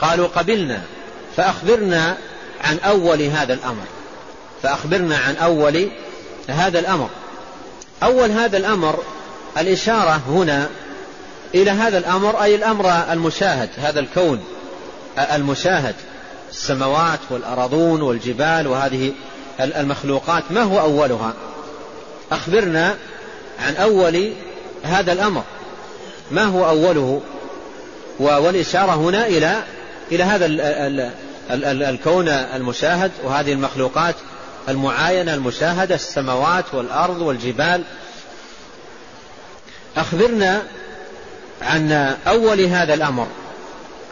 [0.00, 0.82] قالوا قبلنا.
[1.36, 2.16] فأخبرنا
[2.60, 3.84] عن أول هذا الأمر.
[4.62, 5.90] فأخبرنا عن أول
[6.48, 7.08] هذا الأمر.
[8.02, 8.98] أول هذا الأمر
[9.58, 10.68] الإشارة هنا
[11.54, 14.44] إلى هذا الأمر أي الأمر المشاهد هذا الكون
[15.18, 15.94] المشاهد.
[16.50, 19.12] السماوات والأراضون والجبال وهذه
[19.60, 21.34] المخلوقات ما هو أولها؟
[22.32, 22.94] أخبرنا
[23.58, 24.32] عن أول
[24.82, 25.42] هذا الأمر.
[26.30, 27.20] ما هو أوله؟
[28.20, 29.62] والإشارة هنا إلى
[30.12, 30.46] إلى هذا
[31.50, 34.14] الكون المشاهد وهذه المخلوقات
[34.68, 37.82] المعاينة المشاهدة السماوات والأرض والجبال.
[39.96, 40.62] أخبرنا
[41.62, 41.92] عن
[42.26, 43.26] أول هذا الأمر.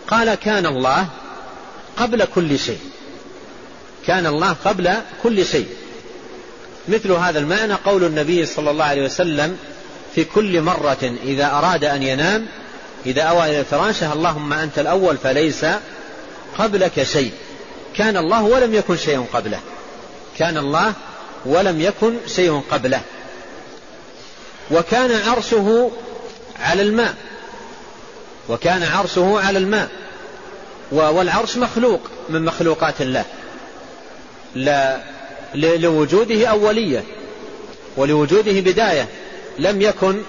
[0.09, 1.07] قال كان الله
[1.97, 2.80] قبل كل شيء.
[4.07, 5.68] كان الله قبل كل شيء.
[6.89, 9.57] مثل هذا المعنى قول النبي صلى الله عليه وسلم
[10.14, 12.47] في كل مرة إذا أراد أن ينام
[13.07, 15.66] إذا أوى إلى فراشه اللهم أنت الأول فليس
[16.59, 17.32] قبلك شيء.
[17.96, 19.61] كان الله ولم يكن شيء قبله.
[20.38, 20.92] كان الله
[21.46, 23.01] ولم يكن شيء قبله.
[24.70, 25.90] وكان عرشه
[26.61, 27.14] على الماء.
[28.49, 29.88] وكان عرشه على الماء.
[30.92, 33.24] والعرش مخلوق من مخلوقات الله.
[34.55, 35.01] لا
[35.55, 37.05] لوجوده أولية.
[37.96, 39.09] ولوجوده بداية.
[39.59, 40.22] لم يكن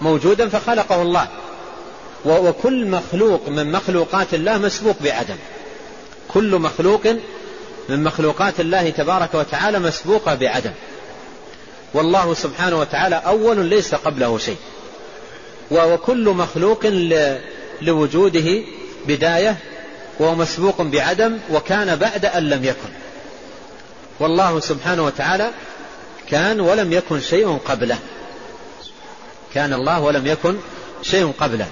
[0.00, 1.28] موجودا فخلقه الله.
[2.24, 5.36] وكل مخلوق من مخلوقات الله مسبوق بعدم.
[6.28, 7.06] كل مخلوق
[7.88, 10.72] من مخلوقات الله تبارك وتعالى مسبوقة بعدم.
[11.94, 14.56] والله سبحانه وتعالى أول ليس قبله شيء.
[15.70, 16.86] وكل مخلوق
[17.80, 18.62] لوجوده
[19.06, 19.56] بداية
[20.18, 22.88] وهو مسبوق بعدم وكان بعد أن لم يكن.
[24.20, 25.50] والله سبحانه وتعالى
[26.30, 27.98] كان ولم يكن شيء قبله.
[29.54, 30.56] كان الله ولم يكن
[31.02, 31.66] شيء قبله.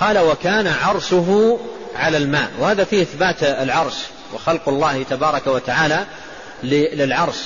[0.00, 1.58] قال وكان عرشه
[1.94, 2.50] على الماء.
[2.58, 3.94] وهذا فيه إثبات العرش
[4.34, 6.06] وخلق الله تبارك وتعالى
[6.62, 7.36] للعرش.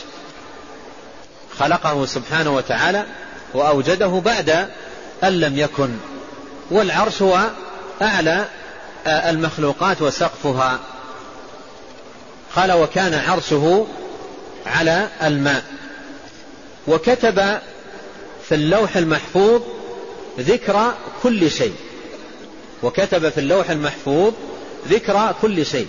[1.58, 3.04] خلقه سبحانه وتعالى
[3.54, 4.68] وأوجده بعد
[5.24, 5.90] أن لم يكن.
[6.70, 7.40] والعرش هو
[8.02, 8.44] أعلى
[9.06, 10.78] المخلوقات وسقفها.
[12.56, 13.86] قال وكان عرشه
[14.66, 15.64] على الماء.
[16.88, 17.58] وكتب
[18.48, 19.62] في اللوح المحفوظ
[20.40, 20.92] ذكر
[21.22, 21.74] كل شيء.
[22.82, 24.32] وكتب في اللوح المحفوظ
[24.88, 25.88] ذكر كل شيء.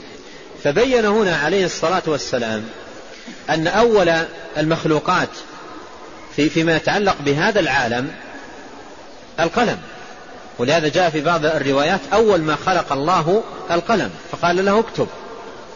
[0.64, 2.64] فبين هنا عليه الصلاة والسلام
[3.50, 4.12] أن أول
[4.58, 5.30] المخلوقات
[6.36, 8.12] في فيما يتعلق بهذا العالم
[9.40, 9.78] القلم.
[10.60, 14.12] ولهذا جاء في بعض الروايات أول ما خلق الله القلم.
[14.32, 15.08] فقال له اكتب.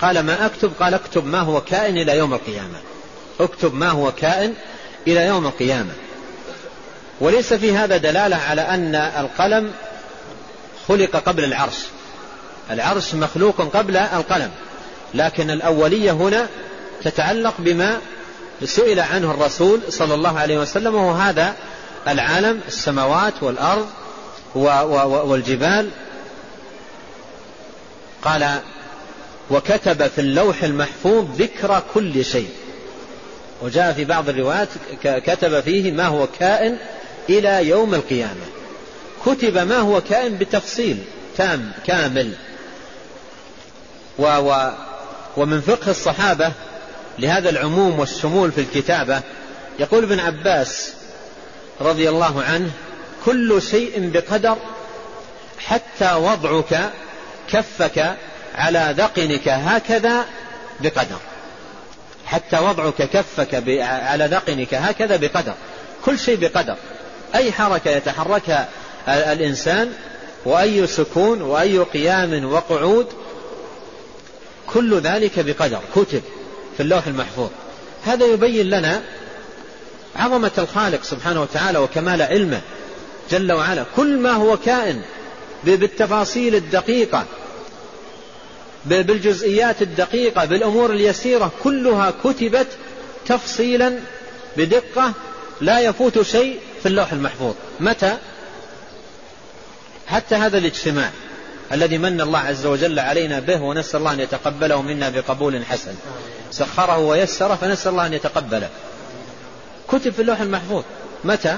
[0.01, 2.78] قال ما أكتب؟ قال اكتب ما هو كائن إلى يوم القيامة.
[3.39, 4.53] اكتب ما هو كائن
[5.07, 5.91] إلى يوم القيامة.
[7.22, 9.72] وليس في هذا دلالة على أن القلم
[10.89, 11.77] خلق قبل العرش.
[12.71, 14.51] العرش مخلوق قبل القلم.
[15.13, 16.47] لكن الأولية هنا
[17.03, 17.97] تتعلق بما
[18.65, 21.55] سئل عنه الرسول صلى الله عليه وسلم وهو هذا
[22.07, 23.87] العالم السماوات والأرض
[24.55, 25.89] والجبال.
[28.21, 28.59] قال
[29.51, 32.49] وكتب في اللوح المحفوظ ذكر كل شيء.
[33.61, 34.69] وجاء في بعض الروايات
[35.03, 36.77] كتب فيه ما هو كائن
[37.29, 38.59] إلى يوم القيامة.
[39.26, 40.97] كتب ما هو كائن بتفصيل
[41.38, 42.34] تام كامل.
[44.20, 44.72] و و
[45.38, 46.51] ومن فقه الصحابة
[47.20, 49.22] لهذا العموم والشمول في الكتابة
[49.80, 50.93] يقول ابن عباس
[51.82, 52.72] رضي الله عنه
[53.26, 54.57] كل شيء بقدر
[55.59, 56.91] حتى وضعك
[57.47, 58.15] كفك
[58.55, 60.26] على ذقنك هكذا
[60.80, 61.20] بقدر.
[62.26, 65.53] حتى وضعك كفك على ذقنك هكذا بقدر.
[66.05, 66.76] كل شيء بقدر.
[67.36, 68.70] أي حركة يتحركها
[69.08, 69.93] الإنسان
[70.45, 73.08] وأي سكون وأي قيام وقعود
[74.68, 76.22] كل ذلك بقدر كتب
[76.78, 77.50] في اللوح المحفوظ.
[78.06, 79.02] هذا يبين لنا
[80.16, 82.62] عظمة الخالق سبحانه وتعالى وكمال علمه
[83.32, 83.86] جل وعلا.
[83.95, 85.02] كل ما هو كائن
[85.64, 87.26] بالتفاصيل الدقيقة
[88.86, 92.68] بالجزئيات الدقيقة بالأمور اليسيرة كلها كتبت
[93.28, 94.00] تفصيلا
[94.58, 95.14] بدقة
[95.62, 97.54] لا يفوت شيء في اللوح المحفوظ.
[97.80, 98.18] متى؟
[100.10, 101.10] حتى هذا الاجتماع
[101.72, 105.93] الذي من الله عز وجل علينا به ونسأل الله أن يتقبله منا بقبول حسن.
[106.51, 108.70] سخره ويسره فنسأل الله أن يتقبله.
[109.88, 110.84] كتب في اللوح المحفوظ.
[111.24, 111.57] متى؟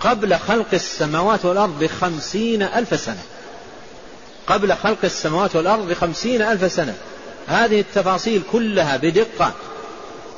[0.00, 3.22] قبل خلق السماوات والأرض بخمسين ألف سنة.
[4.46, 6.94] قبل خلق السماوات والأرض بخمسين ألف سنة.
[7.46, 9.52] هذه التفاصيل كلها بدقة.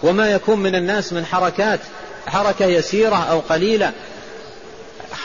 [0.03, 1.81] وما يكون من الناس من حركات
[2.27, 3.93] حركة يسيرة أو قليلة.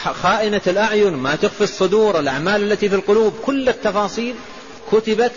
[0.03, 4.35] خائنة الأعين ما تخفي الصدور الأعمال التي في القلوب كل التفاصيل
[4.91, 5.31] كتبت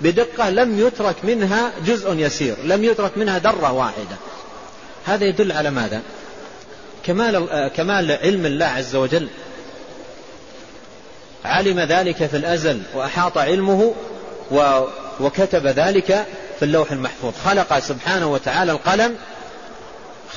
[0.00, 4.16] بدقة لم يترك منها جزء يسير لم يترك منها ذرة واحدة.
[5.06, 6.02] هذا يدل على ماذا؟
[7.04, 9.28] كمال, كمال علم الله عز وجل.
[11.44, 13.94] علم ذلك في الأزل وأحاط علمه
[15.20, 16.26] وكتب ذلك
[16.58, 17.32] في اللوح المحفوظ.
[17.44, 19.16] خلق سبحانه وتعالى القلم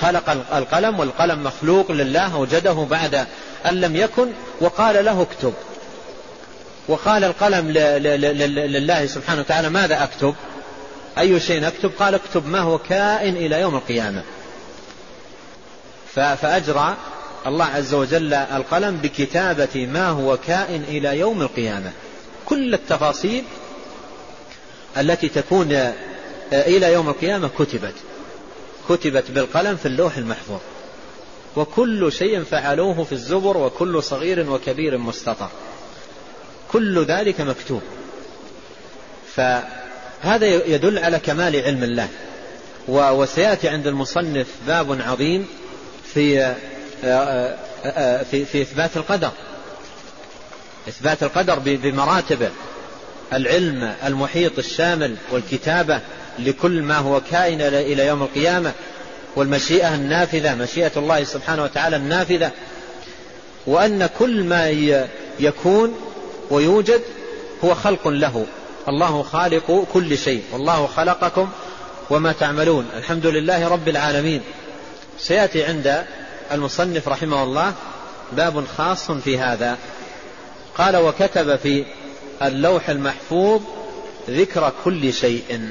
[0.02, 3.28] خلق القلم والقلم مخلوق لله وجده بعد
[3.66, 4.28] أن لم يكن
[4.62, 5.54] وقال له اكتب.
[6.88, 10.36] وقال القلم لله سبحانه وتعالى ماذا أكتب؟
[11.18, 14.24] أي شيء أكتب؟ قال اكتب ما هو كائن إلى يوم القيامة.
[16.16, 16.98] فأجرى
[17.48, 21.92] الله عز وجل القلم بكتابة ما هو كائن إلى يوم القيامة.
[22.46, 23.44] كل التفاصيل
[24.98, 25.94] التي تكون
[26.54, 27.96] إلى يوم القيامة كتبت.
[28.90, 30.60] كتبت بالقلم في اللوح المحفوظ.
[31.56, 35.50] وكل شيء فعلوه في الزبر وكل صغير وكبير مستطر.
[36.72, 37.82] كل ذلك مكتوب.
[39.36, 42.08] فهذا يدل على كمال علم الله.
[42.88, 45.48] وسيأتي عند المصنف باب عظيم
[46.14, 46.56] في
[48.32, 49.32] في في إثبات القدر.
[50.88, 52.50] إثبات القدر بمراتبه
[53.34, 56.02] العلم المحيط الشامل والكتابة
[56.40, 58.74] لكل ما هو كائن إلى يوم القيامة.
[59.36, 62.52] والمشيئة النافذة مشيئة الله سبحانه وتعالى النافذة.
[63.68, 64.70] وأن كل ما
[65.40, 65.96] يكون
[66.50, 67.02] ويوجد
[67.64, 68.46] هو خلق له.
[68.88, 70.44] الله خالق كل شيء.
[70.52, 71.50] والله خلقكم
[72.10, 72.90] وما تعملون.
[72.98, 74.42] الحمد لله رب العالمين.
[75.20, 76.06] سيأتي عند
[76.52, 77.74] المصنف رحمه الله
[78.32, 79.78] باب خاص في هذا.
[80.78, 81.86] قال وكتب في
[82.42, 83.62] اللوح المحفوظ
[84.30, 85.70] ذكر كل شيء.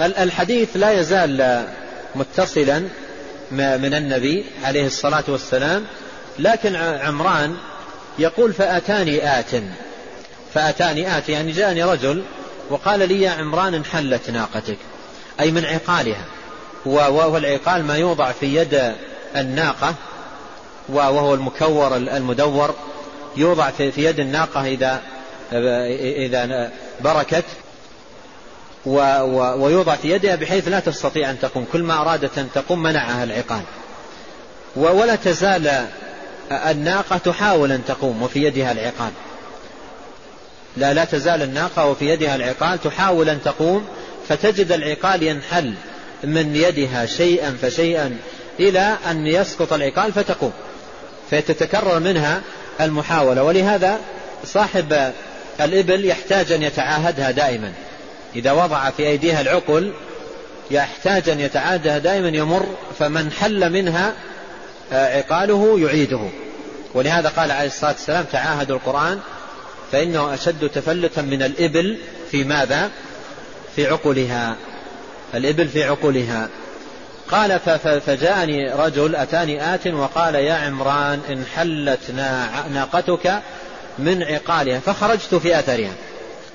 [0.00, 1.64] الحديث لا يزال
[2.14, 2.78] متصلا
[3.52, 5.84] من النبي عليه الصلاة والسلام
[6.38, 7.56] لكن عمران
[8.18, 9.50] يقول فأتاني آت.
[10.54, 12.22] فأتاني آت يعني جاءني رجل
[12.70, 14.78] وقال لي يا عمران انحلت ناقتك
[15.40, 16.24] أي من عقالها
[16.86, 18.94] وهو العقال ما يوضع في يد
[19.36, 19.94] الناقة
[20.88, 22.74] وهو المكور المدور
[23.36, 25.00] يوضع في يد الناقة إذا
[25.52, 26.70] إذا
[27.00, 27.44] بركت.
[28.86, 31.66] ويوضع في يدها بحيث لا تستطيع أن تقوم.
[31.72, 33.62] كل ما أرادت أن تقوم منعها العقال
[34.76, 35.86] ولا تزال
[36.52, 39.10] الناقة تحاول أن تقوم وفي يدها العقال
[40.76, 43.88] لا لا تزال الناقة وفي يدها العقال تحاول أن تقوم
[44.28, 45.74] فتجد العقال ينحل
[46.24, 48.16] من يدها شيئا فشيئا
[48.60, 50.52] إلى أن يسقط العقال فتقوم.
[51.30, 52.40] فتتكرر منها
[52.80, 53.42] المحاولة.
[53.42, 53.98] ولهذا
[54.44, 55.12] صاحب
[55.60, 57.72] الإبل يحتاج أن يتعاهدها دائما.
[58.36, 59.92] إذا وضع في أيديها العقل
[60.70, 62.66] يحتاج أن يتعادها دائما يمر
[62.98, 64.14] فمن حل منها
[64.92, 66.20] آه، عقاله يعيده.
[66.94, 69.18] ولهذا قال عليه الصلاة والسلام تعاهدوا القرآن
[69.92, 71.98] فإنه أشد تفلتا من الإبل
[72.30, 72.90] في ماذا؟
[73.76, 74.56] في عقلها.
[75.34, 76.48] الإبل في عقلها.
[77.30, 77.60] قال
[78.06, 82.10] فجاءني رجل أتاني آت وقال يا عمران إن حلت
[82.70, 83.42] ناقتك
[83.98, 84.80] من عقالها.
[84.80, 85.92] فخرجت في أثرها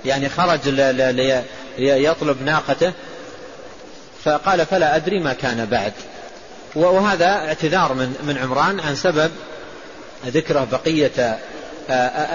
[0.06, 0.60] يعني خرج
[1.78, 2.94] يطلب ناقته
[4.24, 5.94] فقال فلا أدري ما كان بعد.
[6.76, 9.32] وهذا اعتذار من من عمران عن سبب
[10.26, 11.40] ذكره بقية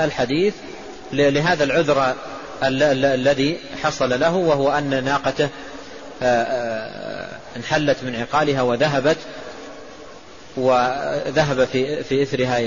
[0.04, 0.54] الحديث
[1.12, 2.14] لهذا العذر
[2.62, 5.48] الذي حصل له وهو أن ناقته
[7.56, 9.16] انحلت من عقالها وذهبت
[10.56, 12.58] وذهب في في إثرها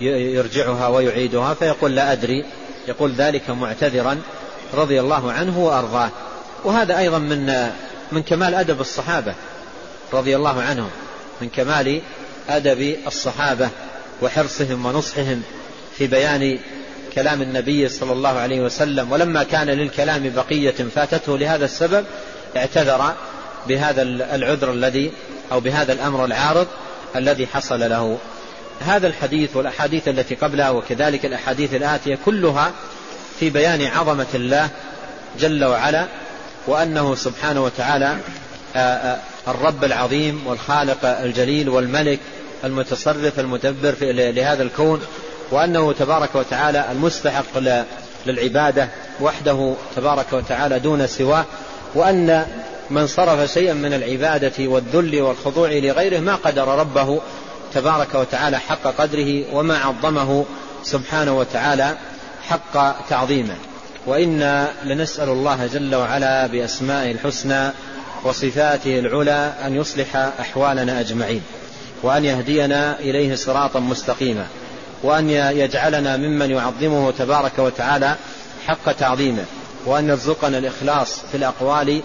[0.00, 2.44] يرجعها ويعيدها فيقول لا أدري
[2.88, 4.20] يقول ذلك معتذرا
[4.74, 6.10] رضي الله عنه وأرضاه.
[6.64, 7.70] وهذا أيضا من
[8.12, 9.34] من كمال أدب الصحابة
[10.12, 10.90] رضي الله عنهم
[11.40, 12.00] من كمال
[12.48, 13.68] أدب الصحابة
[14.22, 15.42] وحرصهم ونصحهم
[15.96, 16.58] في بيان
[17.14, 19.12] كلام النبي صلى الله عليه وسلم.
[19.12, 22.04] ولما كان للكلام بقية فاتته لهذا السبب
[22.56, 23.14] اعتذر
[23.68, 25.12] بهذا العذر الذي
[25.52, 26.66] أو بهذا الأمر العارض
[27.16, 28.18] الذي حصل له.
[28.80, 32.72] هذا الحديث والأحاديث التي قبلها وكذلك الأحاديث الآتية كلها
[33.40, 34.68] في بيان عظمة الله
[35.38, 36.06] جل وعلا
[36.66, 38.16] وأنه سبحانه وتعالى
[39.48, 42.18] الرب العظيم والخالق الجليل والملك
[42.64, 45.02] المتصرف المدبر لهذا الكون
[45.50, 47.58] وأنه تبارك وتعالى المستحق
[48.26, 48.88] للعبادة
[49.20, 51.44] وحده تبارك وتعالى دون سواه
[51.94, 52.46] وأن
[52.90, 57.20] من صرف شيئا من العبادة والذل والخضوع لغيره ما قدر ربه
[57.74, 60.44] تبارك وتعالى حق قدره وما عظمه
[60.82, 61.96] سبحانه وتعالى
[62.48, 63.54] حق تعظيمه.
[64.06, 67.70] وإنا لنسأل الله جل وعلا بأسمائه الحسنى
[68.24, 71.42] وصفاته العلى أن يصلح أحوالنا أجمعين
[72.02, 74.46] وأن يهدينا إليه صراطا مستقيما
[75.02, 78.16] وأن يجعلنا ممن يعظمه تبارك وتعالى
[78.66, 79.44] حق تعظيمه
[79.86, 82.02] وأن يرزقنا الإخلاص في الأقوال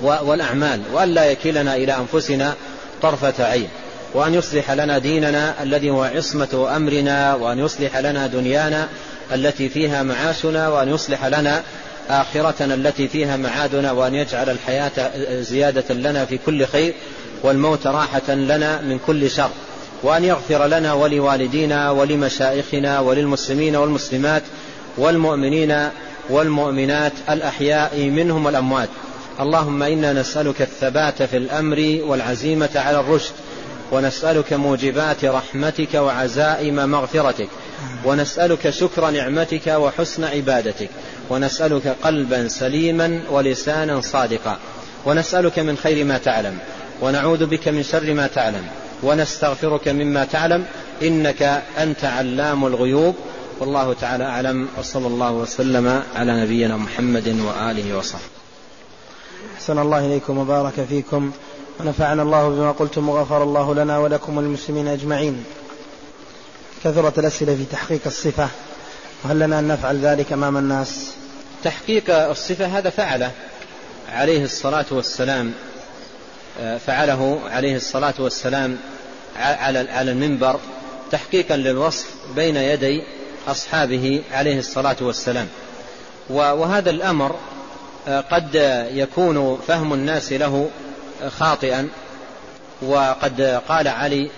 [0.00, 2.54] والأعمال وأن لا يكلنا إلى أنفسنا
[3.02, 3.68] طرفة عين.
[4.16, 8.88] وأن يصلح لنا ديننا الذي هو عصمة أمرنا وأن يصلح لنا دنيانا
[9.34, 11.62] التي فيها معاشنا وأن يصلح لنا
[12.10, 15.10] آخرتنا التي فيها معادنا وأن يجعل الحياة
[15.40, 16.94] زيادة لنا في كل خير
[17.42, 19.50] والموت راحة لنا من كل شر.
[20.02, 24.42] وأن يغفر لنا ولوالدينا ولمشائخنا وللمسلمين والمسلمات
[24.98, 25.88] والمؤمنين
[26.30, 28.88] والمؤمنات الأحياء منهم والأموات.
[29.40, 33.32] اللهم إنا نسألك الثبات في الأمر والعزيمة على الرشد.
[33.92, 37.48] ونسألك موجبات رحمتك وعزائم مغفرتك.
[38.04, 40.90] ونسألك شكر نعمتك وحسن عبادتك.
[41.30, 44.58] ونسألك قلبا سليما ولسانا صادقا.
[45.06, 46.58] ونسألك من خير ما تعلم.
[47.02, 48.66] ونعوذ بك من شر ما تعلم.
[49.02, 50.64] ونستغفرك مما تعلم.
[51.02, 51.42] إنك
[51.78, 53.14] أنت علام الغيوب.
[53.60, 54.68] والله تعالى أعلم.
[54.78, 58.36] وصلى الله وسلم على نبينا محمد وآله وصحبه.
[59.56, 61.30] أحسن الله إليكم وبارك فيكم.
[61.80, 65.44] ونفعنا الله بما قلتم وغفر الله لنا ولكم وللمسلمين أجمعين.
[66.84, 68.48] كثرت الأسئلة في تحقيق الصفة
[69.24, 71.10] وهل لنا أن نفعل ذلك أمام الناس؟
[71.64, 73.30] تحقيق الصفة هذا فعله
[74.12, 75.52] عليه الصلاة والسلام
[76.86, 78.76] فعله عليه الصلاة والسلام
[79.36, 80.60] على على المنبر
[81.12, 82.06] تحقيقا للوصف
[82.36, 83.02] بين يدي
[83.48, 85.48] أصحابه عليه الصلاة والسلام.
[86.30, 87.36] وهذا الأمر
[88.06, 88.54] قد
[88.92, 90.70] يكون فهم الناس له
[91.28, 91.88] خاطئا
[92.82, 94.30] وقد قال علي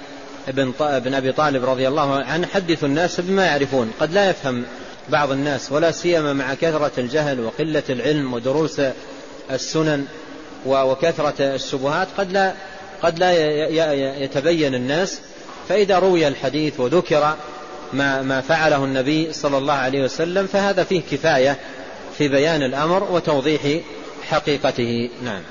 [0.48, 3.93] بن, أبي طالب رضي الله عنه حدث الناس بما يعرفون.
[4.01, 4.65] قد لا يفهم
[5.09, 8.81] بعض الناس ولا سيما مع كثرة الجهل وقلة العلم ودروس
[9.51, 10.07] السنن
[10.66, 12.53] وكثرة الشبهات قد لا
[13.03, 13.32] قد لا
[14.23, 15.20] يتبين الناس.
[15.69, 17.36] فإذا روي الحديث وذكر
[17.93, 21.57] ما ما فعله النبي صلى الله عليه وسلم فهذا فيه كفاية
[22.19, 23.61] في بيان الأمر وتوضيح
[24.31, 25.11] حقيقته.
[25.24, 25.43] نعم.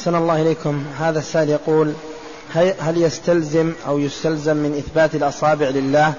[0.00, 0.84] أحسن الله إليكم.
[0.98, 1.92] هذا السائل يقول
[2.54, 6.14] هل يستلزم أو يستلزم من إثبات الأصابع لله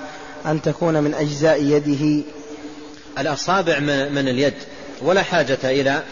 [0.45, 2.23] أن تكون من أجزاء يده؟
[3.19, 3.79] الأصابع
[4.09, 4.53] من اليد.
[5.01, 6.03] ولا حاجة إلى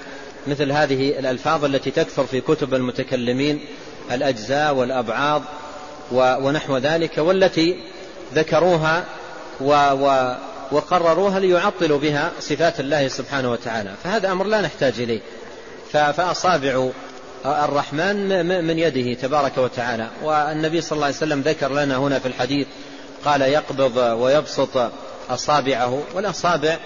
[0.48, 3.66] مثل هذه الألفاظ التي تكثر في كتب المتكلمين
[4.12, 5.42] الأجزاء والأبعاض
[6.12, 7.76] ونحو ذلك والتي
[8.36, 9.04] ذكروها
[10.72, 13.94] وقرروها ليعطلوا بها صفات الله سبحانه وتعالى.
[14.04, 15.22] فهذا أمر لا نحتاج إليه.
[15.92, 16.90] فأصابع
[17.46, 20.08] الرحمن من يده تبارك وتعالى.
[20.24, 22.68] والنبي صلى الله عليه وسلم ذكر لنا هنا في الحديث
[23.26, 24.92] قال يقبض ويبسط
[25.30, 26.78] أصابعه والأصابع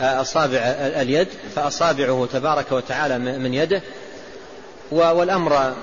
[0.00, 3.82] أصابع اليد فأصابعه تبارك وتعالى من يده.
[4.90, 5.74] والأمر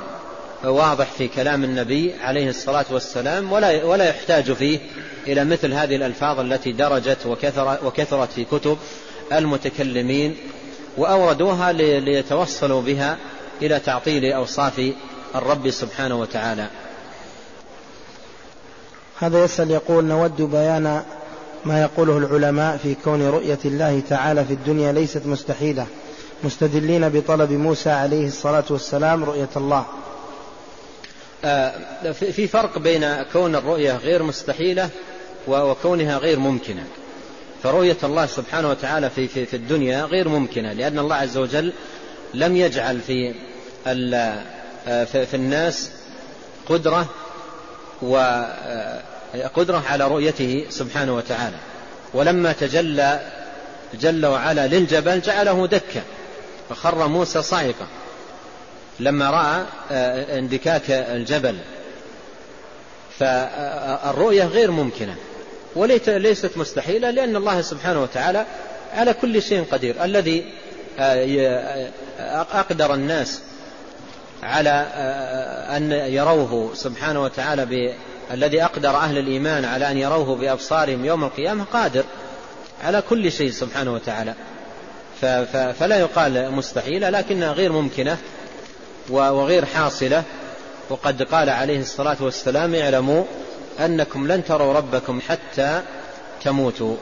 [0.63, 4.79] واضح في كلام النبي عليه الصلاة والسلام ولا ولا يحتاج فيه
[5.27, 8.77] إلى مثل هذه الألفاظ التي درجت وكثر وكثرت في كتب
[9.33, 10.37] المتكلمين
[10.97, 13.17] وأوردوها ليتوصلوا بها
[13.61, 14.91] إلى تعطيل أوصاف
[15.35, 16.67] الرب سبحانه وتعالى.
[19.19, 21.03] هذا يسأل يقول نود بيان
[21.65, 25.87] ما يقوله العلماء في كون رؤية الله تعالى في الدنيا ليست مستحيلة.
[26.43, 29.85] مستدلين بطلب موسى عليه الصلاة والسلام رؤية الله.
[31.45, 31.71] آه،
[32.11, 34.89] في فرق بين كون الرؤية غير مستحيلة
[35.47, 36.83] وكونها غير ممكنة.
[37.63, 41.73] فرؤية الله سبحانه وتعالى في, في, في الدنيا غير ممكنة لأن الله عز وجل
[42.33, 43.33] لم يجعل في
[43.87, 45.89] آه، في الناس
[46.69, 47.09] قدرة
[48.01, 51.57] وقدرة آه، على رؤيته سبحانه وتعالى.
[52.13, 53.19] ولما تجلى
[53.93, 56.01] جل وعلا للجبل جعله دكا
[56.69, 57.87] فخر موسى صعقا
[58.99, 61.57] لما رأى آه، اندكاك الجبل
[63.19, 65.15] فالرؤية غير ممكنة.
[65.75, 68.45] وليست مستحيلة لأن الله سبحانه وتعالى
[68.93, 70.03] على كل شيء قدير.
[70.03, 70.45] الذي
[72.19, 73.41] أقدر الناس
[74.43, 74.87] على
[75.77, 77.93] أن يروه سبحانه وتعالى
[78.31, 82.03] الذي أقدر أهل الإيمان على أن يروه بأبصارهم يوم القيامة قادر
[82.83, 84.33] على كل شيء سبحانه وتعالى.
[85.79, 88.17] فلا يقال مستحيلة لكنها غير ممكنة
[89.09, 90.23] وغير حاصلة.
[90.89, 93.23] وقد قال عليه الصلاة والسلام اعلموا
[93.79, 95.81] أنكم لن تروا ربكم حتى
[96.43, 96.95] تموتوا.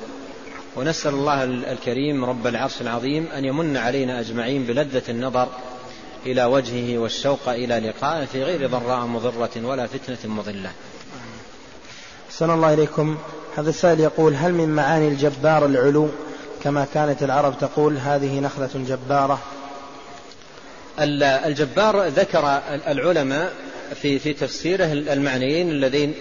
[0.75, 5.47] ونسأل الله الكريم رب العرش العظيم أن يمن علينا أجمعين بلذة النظر
[6.25, 10.71] إلى وجهه والشوق إلى لقائه في غير ضراء مضرة ولا فتنة مضلة.
[12.29, 13.17] أحسن الله إليكم.
[13.57, 16.09] هذا السائل يقول هل من معاني الجبار العلو؟
[16.63, 19.39] كما كانت العرب تقول هذه نخلة جبارة.
[21.45, 23.53] الجبار ذكر العلماء
[24.01, 26.13] في في تفسيره المعنيين اللذين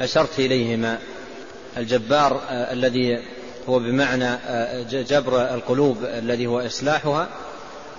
[0.00, 0.98] أشرت إليهما.
[1.76, 3.22] الجبار آه، الذي
[3.68, 7.28] هو بمعنى آه، جبر القلوب الذي هو إصلاحها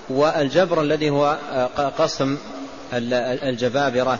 [0.10, 2.38] والجبر الذي هو آه، قسم
[2.94, 4.20] الجبابرة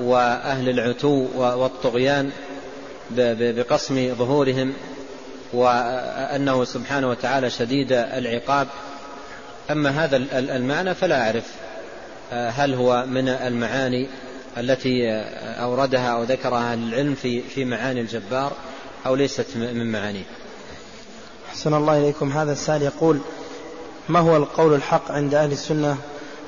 [0.00, 2.30] وأهل العتو والطغيان
[3.10, 4.72] بقسم ظهورهم
[5.52, 8.68] وأنه سبحانه وتعالى شديد العقاب.
[9.70, 11.44] أما هذا المعنى فلا أعرف
[12.32, 14.08] هل هو من المعاني
[14.58, 15.10] التي
[15.60, 17.14] أوردها أو ذكرها العلم
[17.54, 18.52] في معاني الجبار
[19.06, 20.24] أو ليست من معانيه.
[21.58, 22.32] أحسن الله إليكم.
[22.32, 23.18] هذا السائل يقول
[24.08, 25.96] ما هو القول الحق عند أهل السنة؟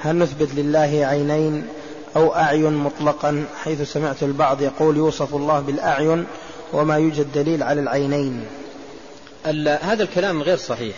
[0.00, 1.66] هل نثبت لله عينين
[2.16, 6.26] أو أعين مطلقا؟ حيث سمعت البعض يقول يوصف الله بالأعين
[6.72, 8.44] وما يوجد دليل على العينين.
[9.82, 10.96] هذا الكلام غير صحيح.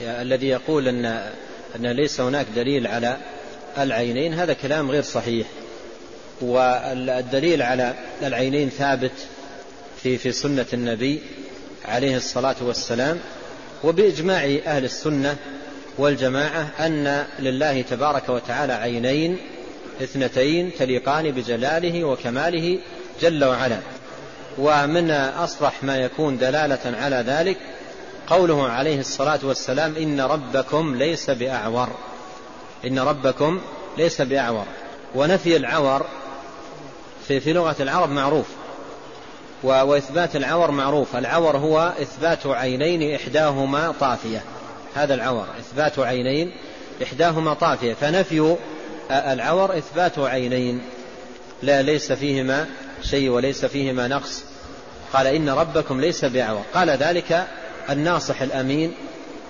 [0.00, 1.04] الذي يقول أن,
[1.76, 3.16] أن ليس هناك دليل على
[3.78, 5.46] العينين هذا كلام غير صحيح.
[6.40, 9.26] والدليل على العينين ثابت
[10.02, 11.22] في في سنة النبي
[11.84, 13.20] عليه الصلاة والسلام.
[13.84, 15.36] وبإجماع أهل السنة
[15.98, 19.38] والجماعة أن لله تبارك وتعالى عينين
[20.02, 22.78] اثنتين تليقان بجلاله وكماله
[23.20, 23.78] جل وعلا.
[24.58, 27.56] ومن أصرح ما يكون دلالة على ذلك
[28.26, 31.88] قوله عليه الصلاة والسلام إن ربكم ليس بأعور.
[32.86, 33.60] إن ربكم
[33.98, 34.66] ليس بأعور.
[35.14, 36.06] ونفي العور
[37.28, 38.46] في, في لغة العرب معروف.
[39.64, 41.16] وإثبات العور معروف.
[41.16, 44.42] العور هو إثبات عينين إحداهما طافية.
[44.94, 46.52] هذا العور إثبات عينين
[47.02, 47.94] إحداهما طافية.
[47.94, 48.56] فنفي
[49.10, 50.82] العور إثبات عينين.
[51.62, 52.66] لا ليس فيهما
[53.02, 54.44] شيء وليس فيهما نقص.
[55.12, 56.62] قال إن ربكم ليس بعور.
[56.74, 57.46] قال ذلك
[57.90, 58.94] الناصح الأمين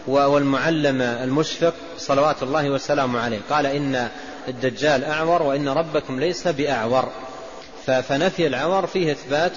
[0.06, 3.40] والمعلم المشفق صلوات الله وسلامه عليه.
[3.50, 4.08] قال إن
[4.48, 7.08] الدجال أعور وإن ربكم ليس بأعور.
[7.86, 9.52] فنفي العور فيه إثبات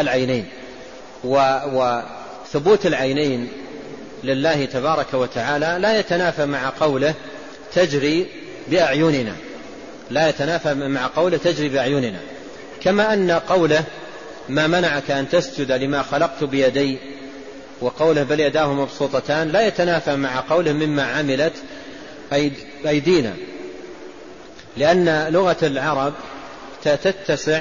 [0.00, 0.46] العينين.
[1.24, 3.48] وثبوت العينين
[4.24, 7.14] لله تبارك وتعالى لا يتنافى مع قوله
[7.74, 8.26] تجري
[8.68, 9.32] بأعيننا.
[10.10, 12.18] لا يتنافى مع قوله تجري بأعيننا.
[12.82, 13.84] كما أن قوله
[14.48, 16.98] ما منعك أن تسجد لما خلقت بيدي
[17.80, 21.52] وقوله بل يداه مبسوطتان لا يتنافى مع قوله مما عملت
[22.86, 23.34] أيدينا.
[24.76, 26.14] لأن لغة العرب
[26.84, 27.60] تتسع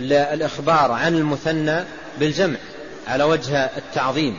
[0.00, 1.84] للإخبار عن المثنى
[2.18, 2.56] بالجمع
[3.06, 4.38] على وجه التعظيم.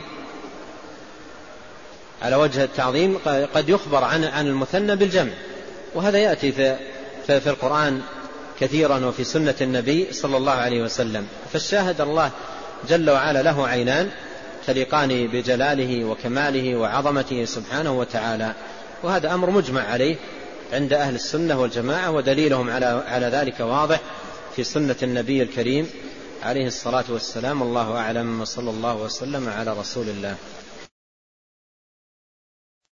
[2.22, 3.18] على وجه التعظيم
[3.54, 5.32] قد يخبر عن عن المثنى بالجمع.
[5.94, 6.76] وهذا يأتي في
[7.26, 8.02] في, القرآن
[8.60, 11.26] كثيرا وفي سنة النبي صلى الله عليه وسلم.
[11.52, 12.30] فالشاهد الله
[12.88, 14.10] جل وعلا له عينان
[14.66, 18.52] تليقان بجلاله وكماله وعظمته سبحانه وتعالى.
[19.02, 20.16] وهذا أمر مجمع عليه
[20.72, 24.00] عند أهل السنة والجماعة ودليلهم على على ذلك واضح.
[24.56, 25.90] في سنة النبي الكريم
[26.42, 30.36] عليه الصلاة والسلام الله أعلم وصلى الله وسلم على رسول الله.